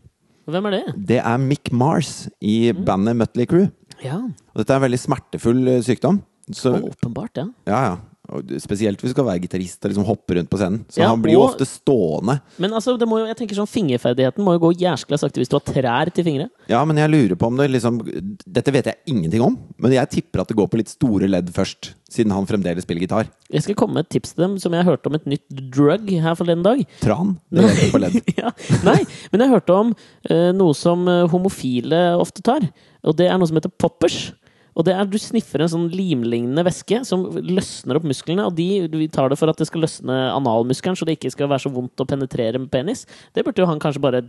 [0.49, 0.83] Hvem er det?
[1.13, 3.67] Det er Mick Mars i bandet Mutley Crew.
[4.03, 6.21] Ja, Og dette er en veldig smertefull øh, sykdom.
[6.51, 7.47] Så åpenbart, ja.
[7.69, 7.97] ja, ja.
[8.29, 10.83] Og spesielt hvis du skal være gitarist og liksom hoppe rundt på scenen.
[10.89, 12.39] Så Ja, han blir jo og- ofte stående.
[12.61, 15.49] Men altså, det må jo, jeg tenker sånn fingerferdigheten må jo gå jæskla sakte hvis
[15.49, 16.49] du har trær til fingre.
[16.69, 18.01] Ja, men jeg lurer på om det liksom
[18.45, 21.49] Dette vet jeg ingenting om, men jeg tipper at det går på litt store ledd
[21.53, 21.95] først.
[22.09, 23.29] Siden han fremdeles spiller gitar.
[23.53, 26.09] Jeg skal komme med et tips til dem som jeg hørte om et nytt drug
[26.09, 26.81] her forleden dag.
[27.03, 27.35] Tran.
[27.53, 28.17] Det jeg på ledd.
[28.41, 28.49] ja,
[28.87, 28.97] nei,
[29.29, 32.65] men jeg hørte om uh, noe som eh, homofile ofte tar.
[33.05, 34.31] Og det er noe som heter poppers.
[34.79, 38.47] Og det er Du sniffer en sånn limlignende væske som løsner opp musklene.
[38.49, 41.51] Og de, vi tar det for at det skal løsne analmuskelen, så det ikke skal
[41.51, 43.05] være så vondt å penetrere med penis.
[43.35, 44.23] Det burde jo han kanskje bare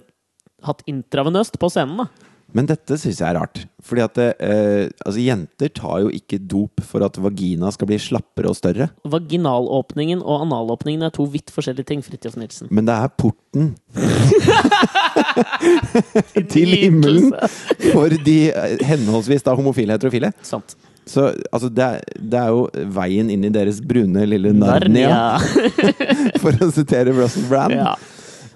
[0.66, 2.28] hatt intravenøst på scenen, da.
[2.56, 3.62] Men dette syns jeg er rart.
[3.86, 8.50] Fordi at eh, altså, jenter tar jo ikke dop for at vagina skal bli slappere
[8.50, 8.90] og større.
[9.08, 12.66] Vaginalåpningen og analåpningen er to vidt forskjellige ting, Fridtjof Nilsen.
[12.74, 13.64] Men det er porten
[16.54, 17.32] til himmelen
[17.90, 20.30] for de eh, henholdsvis da homofile heterofile.
[20.46, 20.70] Sant.
[21.10, 25.40] Så altså, det, er, det er jo veien inn i deres brune lille Narnia,
[26.42, 27.74] for å sitere Russell Brand.
[27.74, 27.94] Ja.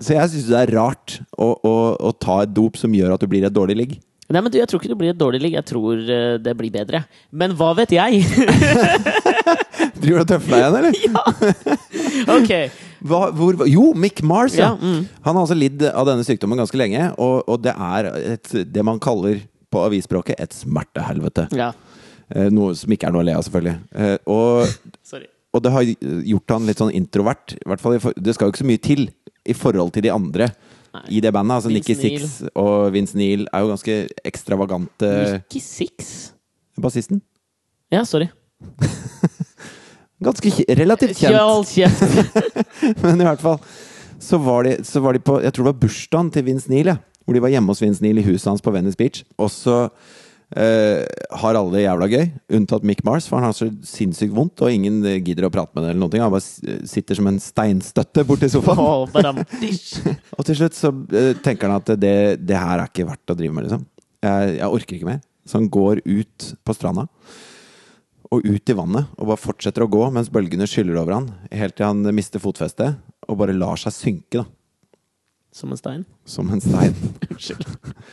[0.04, 3.24] Så jeg syns det er rart å, å, å ta et dop som gjør at
[3.24, 3.94] du blir et dårlig ligg.
[4.32, 5.56] Nei, men du, Jeg tror ikke du blir et dårlig ligg.
[5.58, 7.02] Jeg tror eh, det blir bedre.
[7.32, 8.22] Men hva vet jeg?
[10.00, 10.92] Driver du og tøfler deg igjen, eller?
[11.06, 12.34] ja!
[12.34, 12.52] ok.
[13.04, 14.70] Hva, hvor, jo, Mick Mars, ja.
[14.72, 15.02] Ja, mm.
[15.26, 18.84] Han har altså lidd av denne sykdommen ganske lenge, og, og det er et, det
[18.86, 19.42] man kaller
[19.72, 21.48] på avisspråket et smertehelvete.
[21.58, 21.72] Ja.
[22.32, 23.76] Eh, Noe som ikke er noe å le av, selvfølgelig.
[23.92, 24.72] Eh, Og,
[25.12, 25.28] Sorry.
[25.54, 27.54] Og det har gjort han litt sånn introvert.
[27.60, 29.04] I hvert fall, det skal jo ikke så mye til
[29.44, 30.48] i forhold til de andre
[30.94, 31.04] Nei.
[31.18, 31.60] i det bandet.
[31.60, 36.12] Altså Nikki Six og Vince Neil er jo ganske ekstravagante Nikki Six?
[36.82, 37.22] Bassisten.
[37.94, 38.32] Ja, sorry.
[40.24, 42.02] Ganske relativt kjent, Hold kjeft!
[43.04, 43.58] men i hvert fall.
[44.22, 46.94] Så var, de, så var de på Jeg tror det var bursdagen til Vince Neil,
[46.94, 46.96] ja.
[47.24, 49.22] Hvor de var hjemme hos Vince Neil i huset hans på Venice Beach.
[49.40, 49.88] Og så
[50.56, 51.02] eh,
[51.40, 52.24] har alle det jævla gøy,
[52.58, 55.84] unntatt Mick Mars, for han har så sinnssykt vondt, og ingen gidder å prate med
[55.84, 56.22] det eller noe.
[56.22, 59.42] Han bare sitter som en steinstøtte borti sofaen.
[60.38, 63.38] Og til slutt så uh, tenker han at det, det her er ikke verdt å
[63.38, 63.84] drive med, liksom.
[64.24, 65.22] Jeg, jeg orker ikke mer.
[65.44, 67.06] Så han går ut på stranda.
[68.32, 71.76] Og ut i vannet, og bare fortsetter å gå mens bølgene skyller over han, helt
[71.78, 72.96] til han mister fotfestet,
[73.28, 74.48] og bare lar seg synke, da.
[75.54, 76.02] Som en stein.
[76.26, 76.96] Som en stein.
[77.30, 77.68] Unnskyld.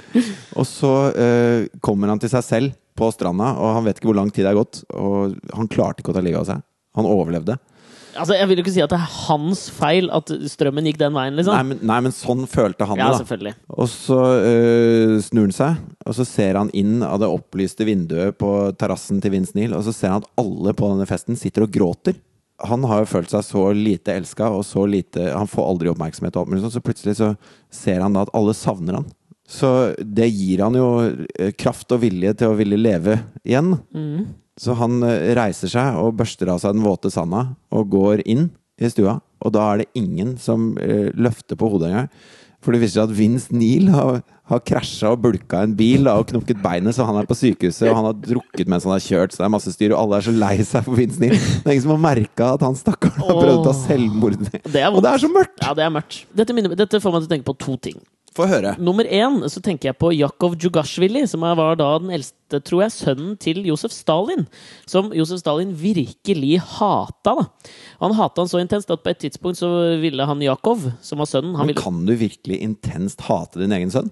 [0.60, 4.18] Og så eh, kommer han til seg selv på stranda, og han vet ikke hvor
[4.20, 4.84] lang tid det er gått.
[4.94, 6.64] Og han klarte ikke å ta livet av seg.
[7.00, 7.56] Han overlevde.
[8.12, 11.16] Altså, Jeg vil jo ikke si at det er hans feil at strømmen gikk den
[11.16, 11.56] veien, liksom.
[11.56, 13.22] Nei, men, nei, men sånn følte han ja, det, da.
[13.24, 13.54] selvfølgelig.
[13.78, 14.18] Og så
[14.52, 19.24] øh, snur han seg, og så ser han inn av det opplyste vinduet på terrassen
[19.24, 22.20] til Vince Neil, og så ser han at alle på denne festen sitter og gråter.
[22.68, 26.36] Han har jo følt seg så lite elska, og så lite Han får aldri oppmerksomhet,
[26.36, 27.34] og alt mulig sånt, så plutselig så
[27.74, 29.10] ser han da at alle savner han.
[29.52, 33.74] Så det gir han jo øh, kraft og vilje til å ville leve igjen.
[33.92, 34.30] Mm.
[34.60, 38.48] Så han øh, reiser seg og børster av seg den våte sanda og går inn
[38.80, 39.18] i stua.
[39.44, 42.10] Og da er det ingen som øh, løfter på hodet engang.
[42.62, 44.20] For det viser seg at Vince Neil har,
[44.52, 47.88] har krasja og bulka en bil da, og knukket beinet, så han er på sykehuset,
[47.90, 50.20] og han har drukket mens han har kjørt, så det er masse styr, og alle
[50.20, 51.34] er så lei seg for Vince Neil.
[51.40, 54.38] Det er ingen som har merka at han stakkaren har prøvd å ta selvmord.
[54.52, 55.58] Det er Og det er så mørkt!
[55.66, 56.22] Ja, det er mørkt.
[56.38, 57.98] Dette, minner, dette får meg til å tenke på to ting.
[58.32, 58.78] Få høre.
[58.80, 62.94] Nummer én så tenker jeg på Jakov Djugashvili, som var da den eldste, tror jeg,
[62.96, 64.46] sønnen til Josef Stalin.
[64.88, 67.34] Som Josef Stalin virkelig hata.
[67.42, 67.44] da.
[68.00, 69.68] Han hata han så intenst at på et tidspunkt så
[70.00, 73.76] ville han Jakov, som var sønnen han Men ville, kan du virkelig intenst hate din
[73.76, 74.08] egen sønn?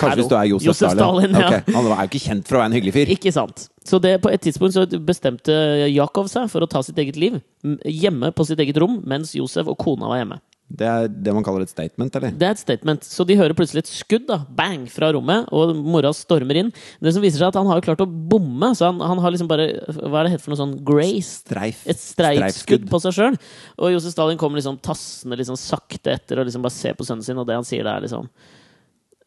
[0.00, 1.04] Kanskje hvis du er Josef, Stalin?
[1.04, 1.46] Stalin ja.
[1.50, 1.76] okay.
[1.76, 3.12] Han er jo ikke kjent for å være en hyggelig fyr.
[3.12, 3.68] Ikke sant.
[3.84, 5.52] Så det, på et tidspunkt så bestemte
[5.92, 7.36] Jakov seg for å ta sitt eget liv
[7.84, 10.40] hjemme på sitt eget rom, mens Josef og kona var hjemme.
[10.70, 12.34] Det er det man kaller et statement, eller?
[12.38, 13.02] Det er et statement.
[13.06, 16.70] Så de hører plutselig et skudd, da, bang, fra rommet, og mora stormer inn.
[17.02, 19.34] Det som viser seg at han har jo klart å bomme, så han, han har
[19.34, 19.66] liksom bare
[19.98, 21.40] Hva er det het for noe sånn grace?
[21.42, 21.82] Streif.
[21.90, 23.40] Et streifskudd på seg sjøl.
[23.82, 27.26] Og Josef Stalin kommer liksom tassende liksom sakte etter og liksom bare ser på sønnen
[27.26, 28.30] sin, og det han sier, det er liksom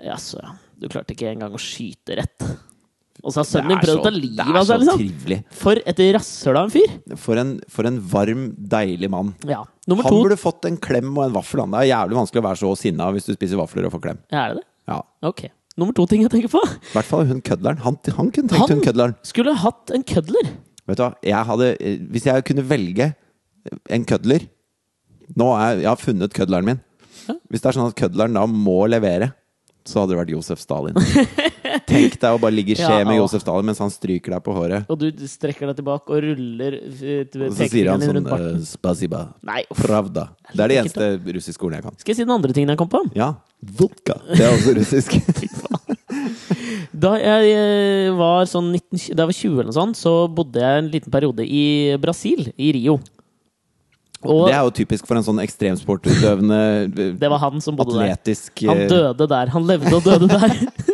[0.03, 0.55] Jaså, ja.
[0.79, 2.47] Du klarte ikke engang å skyte rett.
[3.23, 4.99] Og så har sønnen din prøvd å ta livet av seg, liksom.
[4.99, 5.37] trivelig.
[5.55, 6.95] For et rasshøl av en fyr!
[7.23, 8.41] For en, for en varm,
[8.73, 9.31] deilig mann.
[9.47, 9.61] Ja.
[9.87, 11.61] Nummer Han to burde fått en klem og en vaffel.
[11.63, 11.71] Han.
[11.71, 14.19] Det er jævlig vanskelig å være så sinna hvis du spiser vafler og får klem.
[14.35, 14.67] Er det det?
[14.91, 15.45] Ja, Ok.
[15.79, 16.59] Nummer to ting jeg tenker på.
[16.61, 17.79] I hvert fall hun kødleren.
[17.81, 19.15] Han, han kunne tenkt Han hun kødleren.
[19.25, 20.51] skulle hatt en kødler.
[20.85, 23.07] Vet du hva, jeg hadde eh, Hvis jeg kunne velge
[23.89, 24.43] en kødler
[25.39, 26.81] Nå er jeg har funnet kødleren min.
[27.49, 29.31] Hvis det er sånn at kødleren da må levere,
[29.87, 30.93] så hadde det vært Josef Stalin.
[31.89, 33.17] Tenk deg å bare ligge i skje Ja, med.
[33.19, 34.89] Josef Stalin mens han stryker deg på håret.
[34.91, 38.59] Og du strekker deg tilbake og ruller eh, Og så sier han sånn uh, eh,
[38.67, 39.25] Spasiba.
[39.45, 39.81] Nei, uff.
[39.83, 40.29] Pravda.
[40.51, 41.09] Det er det eneste
[41.39, 41.99] russiske ordet jeg kan.
[42.03, 43.03] Skal jeg si den andre tingen jeg kom på?
[43.17, 43.33] Ja.
[43.63, 44.19] Vodka.
[44.29, 45.17] Det er også russisk.
[47.03, 50.61] Da jeg eh, var sånn 19, da jeg var 20 eller noe sånt, så bodde
[50.61, 51.65] jeg en liten periode i
[51.99, 52.99] Brasil, i Rio.
[54.23, 56.59] Og Det er jo typisk for en sånn ekstremsportutøvende
[57.19, 58.13] det var han som bodde der.
[58.13, 59.51] atletisk Han eh, døde der.
[59.51, 60.55] Han levde og døde der.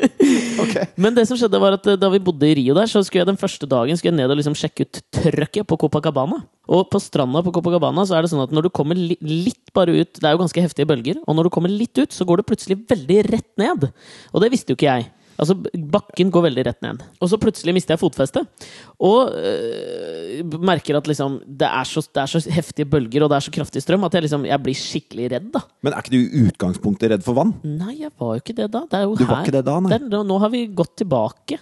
[0.64, 0.76] ok.
[1.04, 3.24] Men det som skjedde var at eh, da vi bodde i Rio der, så skulle
[3.24, 6.42] jeg den første dagen skulle jeg ned og liksom sjekke ut trøkket på Copacabana.
[6.70, 9.74] Og på stranda på Copacabana så er det sånn at når du kommer li litt
[9.74, 11.22] bare ut Det er jo ganske heftige bølger.
[11.26, 13.90] Og når du kommer litt ut, så går det plutselig veldig rett ned.
[14.34, 15.10] Og det visste jo ikke jeg.
[15.40, 15.56] Altså,
[15.94, 17.04] Bakken går veldig rett ned.
[17.24, 18.68] Og så plutselig mister jeg fotfestet.
[19.00, 23.38] Og øh, merker at liksom det er, så, det er så heftige bølger og det
[23.40, 25.48] er så kraftig strøm at jeg liksom jeg blir skikkelig redd.
[25.56, 27.56] da Men er ikke du i utgangspunktet redd for vann?
[27.64, 28.84] Nei, jeg var jo ikke det da.
[28.92, 29.32] Det er jo Du her.
[29.34, 29.90] var ikke det da, nei?
[29.98, 31.60] Det er- nå har vi gått tilbake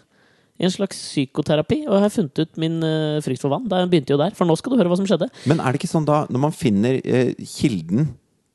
[0.58, 3.68] i en slags psykoterapi, og jeg har funnet ut min øh, frykt for vann.
[3.70, 5.28] Det begynte jo der, for nå skal du høre hva som skjedde.
[5.46, 8.08] Men er det ikke sånn da, når man finner eh, kilden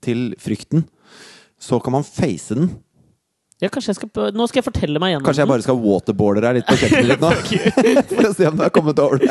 [0.02, 0.82] til frykten,
[1.62, 2.72] så kan man face den?
[3.62, 6.42] Ja, kanskje jeg skal, Nå skal jeg fortelle meg gjennom Kanskje jeg bare skal waterboarde
[6.42, 7.30] deg litt på kjøkkenet ditt nå?
[8.16, 9.28] For å se om du har kommet over det.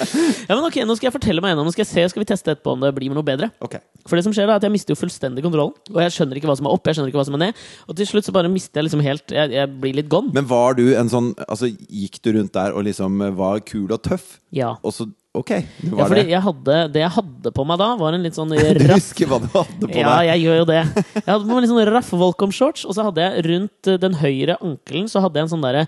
[0.47, 2.29] Ja, men ok, Nå skal jeg fortelle meg gjennom Nå skal jeg se, skal vi
[2.31, 3.51] teste etterpå om det blir noe bedre.
[3.59, 3.75] Ok.
[4.07, 5.75] For det som skjer da, er at jeg mister jo fullstendig kontrollen.
[5.91, 7.63] Og jeg skjønner ikke hva som er opp, jeg skjønner ikke hva som er ned.
[7.85, 10.31] Og til slutt så bare mister jeg liksom helt Jeg, jeg blir litt gone.
[10.35, 13.99] Men var du en sånn Altså, gikk du rundt der og liksom var kul og
[14.07, 14.37] tøff?
[14.55, 14.77] Ja.
[14.81, 16.31] Og så Ok, du ja fordi det.
[16.33, 19.29] jeg hadde, det jeg hadde på meg da, var en litt sånn Du raff husker
[19.31, 20.81] hva du hadde på Ja, jeg gjør jo det.
[20.81, 24.57] Jeg hadde på meg litt sånn raff Volcom-shorts, og så hadde jeg rundt den høyre
[24.59, 25.85] ankelen så hadde jeg en sånn derre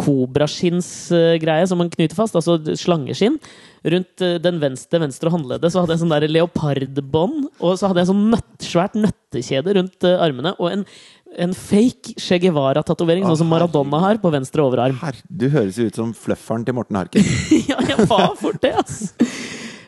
[0.00, 3.38] kobraskinnsgreie som man knyter fast, altså slangeskinn.
[3.82, 8.04] Rundt eh, den venstre, venstre håndleddet så hadde jeg sånn der leopardbånd, og så hadde
[8.04, 10.86] jeg sånn nøtt, svært nøttekjede rundt eh, armene, og en,
[11.40, 14.98] en fake Che Guevara-tatovering, sånn som Maradona har, på venstre overarm.
[15.02, 17.26] Her, du høres jo ut som flufferen til Morten Harket.
[17.70, 19.12] ja, jeg var fort det, ass!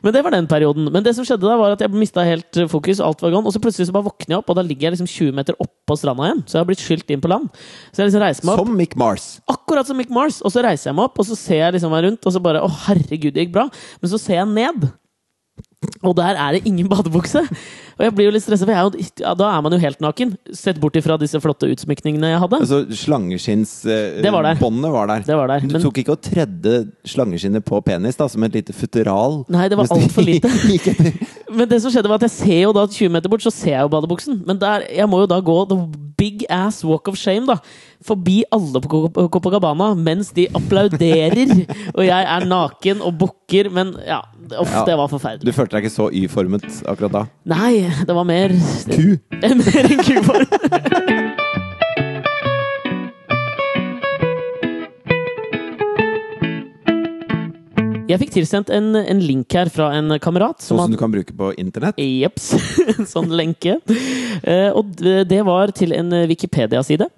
[0.05, 0.91] Men det var den perioden.
[0.93, 3.01] Men det som skjedde da, var at jeg mista helt fokus.
[3.01, 3.49] Alt var gone.
[3.49, 5.57] Og så plutselig så bare våkner jeg opp, og da ligger jeg liksom 20 meter
[5.65, 6.43] oppå stranda igjen.
[6.45, 7.49] Så jeg har blitt skylt inn på land.
[7.89, 8.69] Så jeg liksom reiser meg opp.
[8.69, 9.29] Som Mick Mars.
[9.49, 10.43] Akkurat som Mick Mars.
[10.45, 12.45] Og så reiser jeg meg opp, og så ser jeg liksom meg rundt, og så
[12.45, 13.65] bare Å, herregud, det gikk bra.
[14.05, 14.85] Men så ser jeg ned.
[16.05, 17.43] Og der er det ingen badebukse!
[17.95, 20.01] Og jeg blir jo litt stressa, for er jo, ja, da er man jo helt
[20.03, 20.33] naken.
[20.57, 22.59] Sett bort ifra disse flotte utsmykningene jeg hadde.
[22.65, 24.59] Altså, slangeskinnsbåndet eh, var der.
[24.97, 25.27] var der.
[25.29, 25.67] Det var der.
[25.67, 26.75] Men du tok ikke og tredde
[27.07, 29.45] slangeskinnet på penis da, som et lite futteral?
[29.53, 30.51] Nei, det var altfor lite.
[31.57, 33.77] Men det som skjedde var at jeg ser jo da 20 meter bort, så ser
[33.77, 34.43] jeg jo badebuksen.
[34.49, 35.59] Men der, jeg må jo da gå
[36.17, 37.59] big ass walk of shame, da.
[38.05, 41.55] Forbi alle på Copacabana mens de applauderer.
[41.97, 44.21] og jeg er naken og bukker, men ja.
[44.61, 44.85] Uff, Ja.
[44.85, 45.47] det var forferdelig.
[45.49, 47.23] Du følte deg ikke så Y-formet akkurat da?
[47.49, 48.53] Nei, det var mer
[48.91, 49.17] Ku!
[49.41, 51.41] Mer enn kuform.
[58.15, 60.63] Jeg fikk tilsendt en, en link her fra en kamerat.
[60.63, 61.99] Som som du kan bruke på internett?
[61.99, 62.53] Jeps.
[62.95, 63.81] En sånn lenke.
[64.47, 67.09] Eh, og det var til en Wikipedia-side.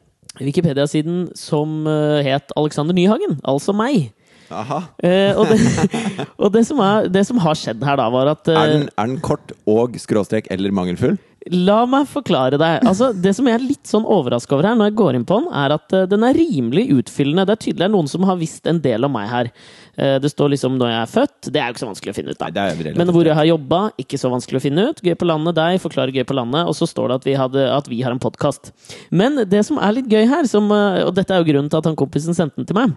[0.41, 4.11] Wikipedia-siden som eh, het Alexander Nyhagen, altså meg.
[4.53, 4.83] Aha.
[5.03, 5.61] Eh, og det,
[6.43, 9.09] og det, som er, det som har skjedd her, da, var at Er den, er
[9.11, 11.17] den kort og skråstrek eller mangelfull?
[11.53, 12.81] La meg forklare deg.
[12.89, 15.37] Altså, det som jeg er litt sånn overraska over her, når jeg går inn på
[15.39, 17.45] den, er at den er rimelig utfyllende.
[17.47, 19.53] Det er tydelig det er noen som har visst en del om meg her.
[19.97, 21.49] Eh, det står liksom når jeg er født.
[21.49, 22.51] Det er jo ikke så vanskelig å finne ut, da.
[22.53, 25.03] Nei, Men hvor jeg har jobba, ikke så vanskelig å finne ut.
[25.05, 26.69] Gøy på landet, deg, forklarer gøy på landet.
[26.69, 28.73] Og så står det at vi, hadde, at vi har en podkast.
[29.11, 31.81] Men det som er litt gøy her, som, eh, og dette er jo grunnen til
[31.81, 32.97] at han kompisen sendte den til meg,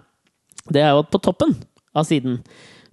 [0.69, 1.55] det er jo at på toppen
[1.97, 2.41] av siden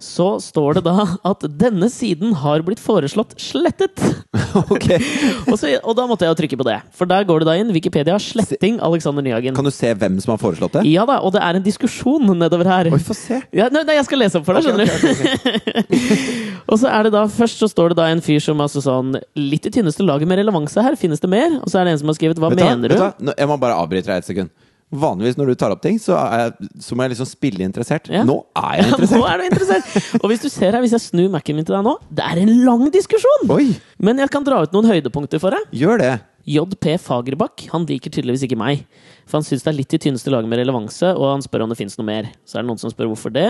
[0.03, 3.97] så står det da at denne siden har blitt foreslått slettet.
[4.57, 4.87] Ok.
[5.51, 6.77] Og, så, og da måtte jeg jo trykke på det.
[6.97, 9.53] For der går det da inn Wikipedia sletting Alexander Nyhagen.
[9.57, 10.83] Kan du se hvem som har foreslått det?
[10.89, 12.89] Ja da, og det er en diskusjon nedover her.
[12.93, 13.41] Oi, få se.
[13.55, 15.97] Ja, nei, nei, jeg skal lese opp for deg, skjønner du.
[16.71, 19.13] og så er det da, Først så står det da en fyr som altså sånn
[19.37, 20.97] Litt i tynneste laget med relevanse her.
[20.99, 21.59] Finnes det mer?
[21.61, 23.27] Og så er det en som har skrevet Hva Vet mener Vet du?
[23.29, 24.53] Da, Jeg må bare avbryte deg et sekund.
[24.87, 28.05] Vanligvis når du tar opp ting, så, er jeg, så må jeg liksom spille interessert.
[28.07, 28.21] Ja.
[28.27, 29.89] Nå er jeg Ja, nå er du interessert!
[30.21, 32.39] Og hvis du ser her, hvis jeg snur Mac-en min til deg nå, det er
[32.39, 33.49] en lang diskusjon!
[33.51, 35.67] Oi, Men jeg kan dra ut noen høydepunkter for deg.
[35.75, 36.13] gjør det!
[36.47, 38.85] JP Fagerbakk han liker tydeligvis ikke meg.
[39.27, 41.73] For han syns det er litt i tynneste laget med relevanse, og han spør om
[41.73, 42.29] det fins noe mer.
[42.47, 43.49] Så er det noen som spør hvorfor det.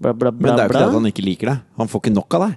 [0.00, 0.80] Bla, bla, Men det er jo ikke bla.
[0.80, 1.60] det at han ikke liker deg.
[1.82, 2.56] Han får ikke nok av deg.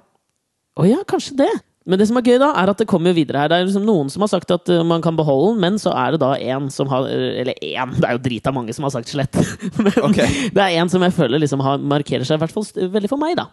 [0.79, 1.51] Å ja, kanskje det.
[1.83, 3.49] Men det som er gøy, da, er at det kommer jo videre her.
[3.51, 5.91] Det er liksom noen som har sagt at uh, man kan beholde den, men så
[5.99, 8.93] er det da en som har Eller én, det er jo drita mange som har
[8.95, 9.35] sagt slett.
[9.83, 10.47] men okay.
[10.55, 13.21] det er en som jeg føler liksom har, markerer seg, i hvert fall veldig for
[13.21, 13.49] meg, da.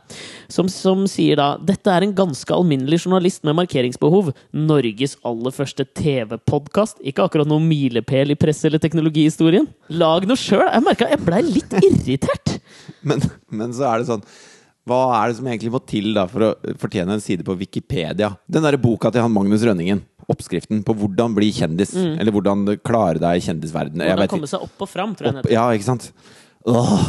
[0.53, 4.31] Som, som sier da Dette er en ganske alminnelig journalist med markeringsbehov.
[4.55, 7.03] Norges aller første TV-podkast.
[7.07, 9.67] Ikke akkurat noen milepæl i presse- eller teknologihistorien.
[9.99, 10.69] Lag noe sjøl!
[10.69, 12.57] Jeg merka jeg blei litt irritert.
[13.09, 14.25] Men, men så er det sånn
[14.91, 18.33] Hva er det som egentlig må til da for å fortjene en side på Wikipedia?
[18.51, 20.03] Den derre boka til han Magnus Rønningen.
[20.31, 21.95] Oppskriften på hvordan bli kjendis.
[21.95, 24.07] Eller hvordan klare deg i kjendisverdenen.
[24.11, 25.45] Hvordan komme seg opp og fram, tror jeg.
[25.45, 26.11] Opp, ja, ikke sant?
[26.69, 27.05] Åh.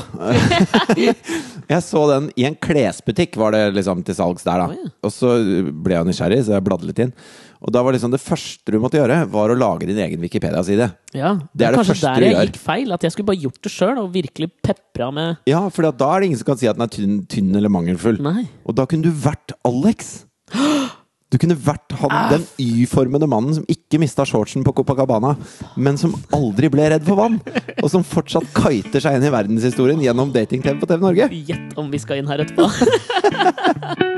[1.73, 4.91] jeg så den i en klesbutikk, var det liksom til salgs der, da.
[5.03, 5.35] Og så
[5.73, 7.15] ble jeg nysgjerrig, så jeg bladde litt inn.
[7.61, 10.87] Og da var liksom det første du måtte gjøre, var å lage din egen Wikipedia-side.
[11.13, 12.49] Ja, Det er det kanskje første der du jeg gjør.
[12.49, 12.93] gikk feil.
[12.95, 16.19] At jeg skulle bare gjort det sjøl, og virkelig pepra med Ja, for da er
[16.23, 18.17] det ingen som kan si at den er tynn, tynn eller mangelfull.
[18.25, 18.47] Nei.
[18.65, 20.25] Og da kunne du vært Alex.
[21.31, 25.37] Du kunne vært han, den Y-formede mannen som ikke mista shortsen på Copacabana,
[25.79, 27.37] men som aldri ble redd for vann.
[27.79, 31.29] Og som fortsatt kiter seg inn i verdenshistorien gjennom dating-TV på TV Norge.
[31.31, 32.67] Gjett om vi skal inn her etterpå.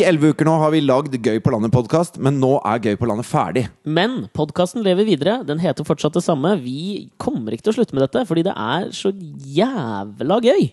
[0.00, 3.08] I elleve uker nå har vi lagd Gøy på landet-podkast, men nå er Gøy på
[3.10, 3.66] landet ferdig.
[3.84, 5.34] Men podkasten lever videre.
[5.44, 6.54] Den heter fortsatt det samme.
[6.62, 10.70] Vi kommer ikke til å slutte med dette, fordi det er så jævla gøy.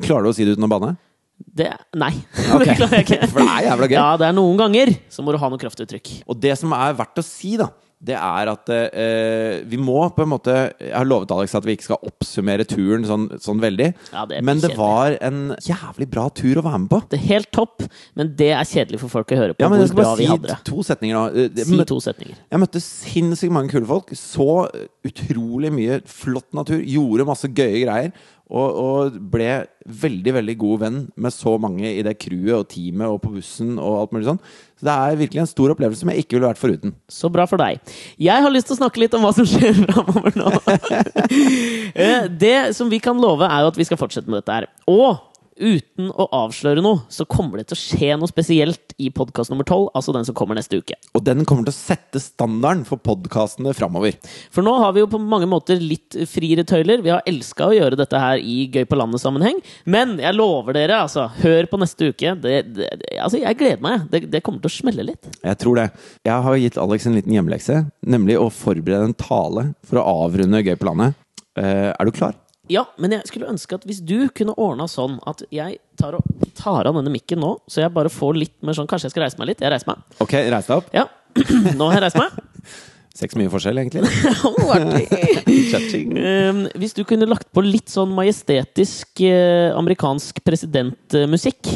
[0.00, 0.94] Klarer du å si det uten å banne?
[1.40, 1.68] Det
[2.00, 2.12] Nei,
[2.56, 2.70] Okay.
[2.70, 3.28] det klarer jeg ikke.
[3.34, 3.96] For det er jævla gøy.
[3.98, 6.12] Ja, det er noen ganger så må du ha noe kraftuttrykk.
[6.30, 7.68] Og det som er verdt å si, da,
[8.00, 11.74] det er at eh, vi må på en måte Jeg har lovet Alex at vi
[11.76, 13.90] ikke skal oppsummere turen sånn, sånn veldig.
[14.14, 17.02] Ja, det men det var en jævlig bra tur å være med på.
[17.12, 17.84] Det er helt topp,
[18.16, 20.16] men det er kjedelig for folk å høre på Ja, men jeg skal bare
[20.56, 21.26] si to setninger nå.
[21.44, 22.40] Eh, Si to setninger.
[22.50, 24.14] Jeg møtte sinnssykt mange kule folk.
[24.16, 24.48] Så
[25.06, 26.80] utrolig mye flott natur.
[26.80, 28.12] Gjorde masse gøye greier.
[28.50, 29.50] Og, og ble
[29.86, 33.76] veldig veldig god venn med så mange i det crewet og teamet og på bussen.
[33.78, 34.40] og alt mulig sånn
[34.80, 36.94] Så det er virkelig en stor opplevelse som jeg ikke ville vært foruten.
[37.10, 37.80] Så bra for deg.
[38.18, 40.54] Jeg har lyst til å snakke litt om hva som skjer framover nå.
[41.90, 44.66] Eh, det som vi kan love, er jo at vi skal fortsette med dette her.
[44.88, 45.18] Og
[45.60, 49.66] uten å avsløre noe, så kommer det til å skje noe spesielt i podkast nummer
[49.68, 50.96] tolv, altså den som kommer neste uke.
[51.16, 54.16] Og den kommer til å sette standarden for podkastene framover.
[54.52, 57.04] For nå har vi jo på mange måter litt friere tøyler.
[57.04, 59.60] Vi har elska å gjøre dette her i Gøy på landet-sammenheng.
[59.90, 62.34] Men jeg lover dere, altså, hør på neste uke.
[62.40, 62.90] Det, det,
[63.20, 64.06] altså, jeg gleder meg.
[64.12, 65.32] Det, det kommer til å smelle litt.
[65.44, 65.88] Jeg tror det.
[66.26, 67.82] Jeg har gitt Alex en liten hjemmelekse,
[68.16, 71.18] nemlig å forberede en tale for å avrunde Gøy på landet.
[71.58, 72.39] Uh, er du klar?
[72.70, 76.44] Ja, men jeg skulle ønske at hvis du kunne ordna sånn at jeg tar, og,
[76.54, 79.24] tar av denne mikken nå, så jeg bare får litt mer sånn Kanskje jeg skal
[79.26, 79.64] reise meg litt?
[79.64, 80.04] Jeg reiser meg.
[80.22, 80.94] Ok, reis deg opp.
[80.94, 81.08] Ja.
[81.78, 82.30] Nå har jeg reist meg.
[83.10, 84.02] Ser ikke så mye forskjell, egentlig.
[85.70, 91.70] Um, hvis du kunne lagt på litt sånn majestetisk eh, amerikansk presidentmusikk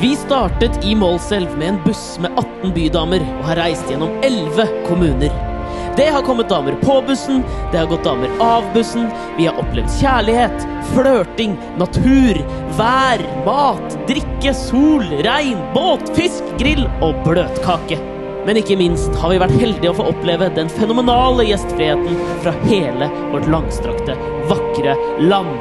[0.00, 4.76] Vi startet i Målselv med en buss med 18 bydamer og har reist gjennom 11
[4.88, 5.51] kommuner.
[5.96, 9.10] Det har kommet damer på bussen, det har gått damer av bussen.
[9.36, 10.64] Vi har opplevd kjærlighet,
[10.94, 12.40] flørting, natur,
[12.78, 18.11] vær, mat, drikke, sol, regn, båt, fisk, grill og bløtkake.
[18.46, 23.10] Men ikke minst har vi vært heldige å få oppleve den fenomenale gjestfriheten fra hele
[23.30, 24.16] vårt langstrakte,
[24.50, 25.52] vakre land.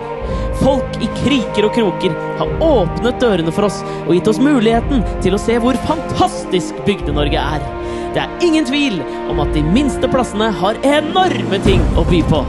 [0.62, 5.38] Folk i kriker og kroker har åpnet dørene for oss og gitt oss muligheten til
[5.38, 7.70] å se hvor fantastisk Bygde-Norge er.
[8.16, 9.00] Det er ingen tvil
[9.32, 12.44] om at de minste plassene har enorme ting å by på.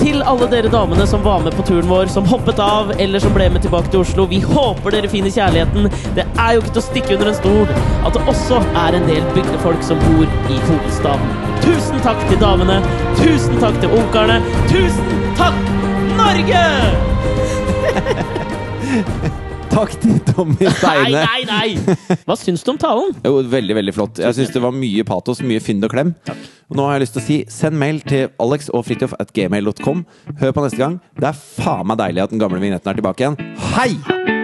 [0.00, 3.34] Til alle dere damene som var med på turen vår, som hoppet av, eller som
[3.36, 4.26] ble med tilbake til Oslo.
[4.30, 5.88] Vi håper dere finner kjærligheten.
[6.18, 7.66] Det er jo ikke til å stikke under en stol
[8.06, 11.28] at det også er en del bygdefolk som bor i hovedstaden.
[11.64, 12.76] Tusen takk til damene.
[13.22, 14.38] Tusen takk til ungkarene.
[14.70, 15.08] Tusen
[15.40, 15.58] takk,
[16.20, 16.64] Norge!
[19.76, 21.22] Takk til Tommy Nei, Steine.
[21.26, 21.96] nei, nei!
[22.24, 23.12] Hva syns du om talen?
[23.26, 24.20] Jo, veldig, veldig flott.
[24.24, 26.14] Jeg syns det var mye patos, mye fynd og klem.
[26.70, 29.34] Og nå har jeg lyst til å si send mail til alex og fritjof at
[29.36, 30.00] gmail.com.
[30.40, 30.96] Hør på neste gang.
[31.20, 33.38] Det er faen meg deilig at den gamle vignetten er tilbake igjen.
[33.76, 34.35] Hei!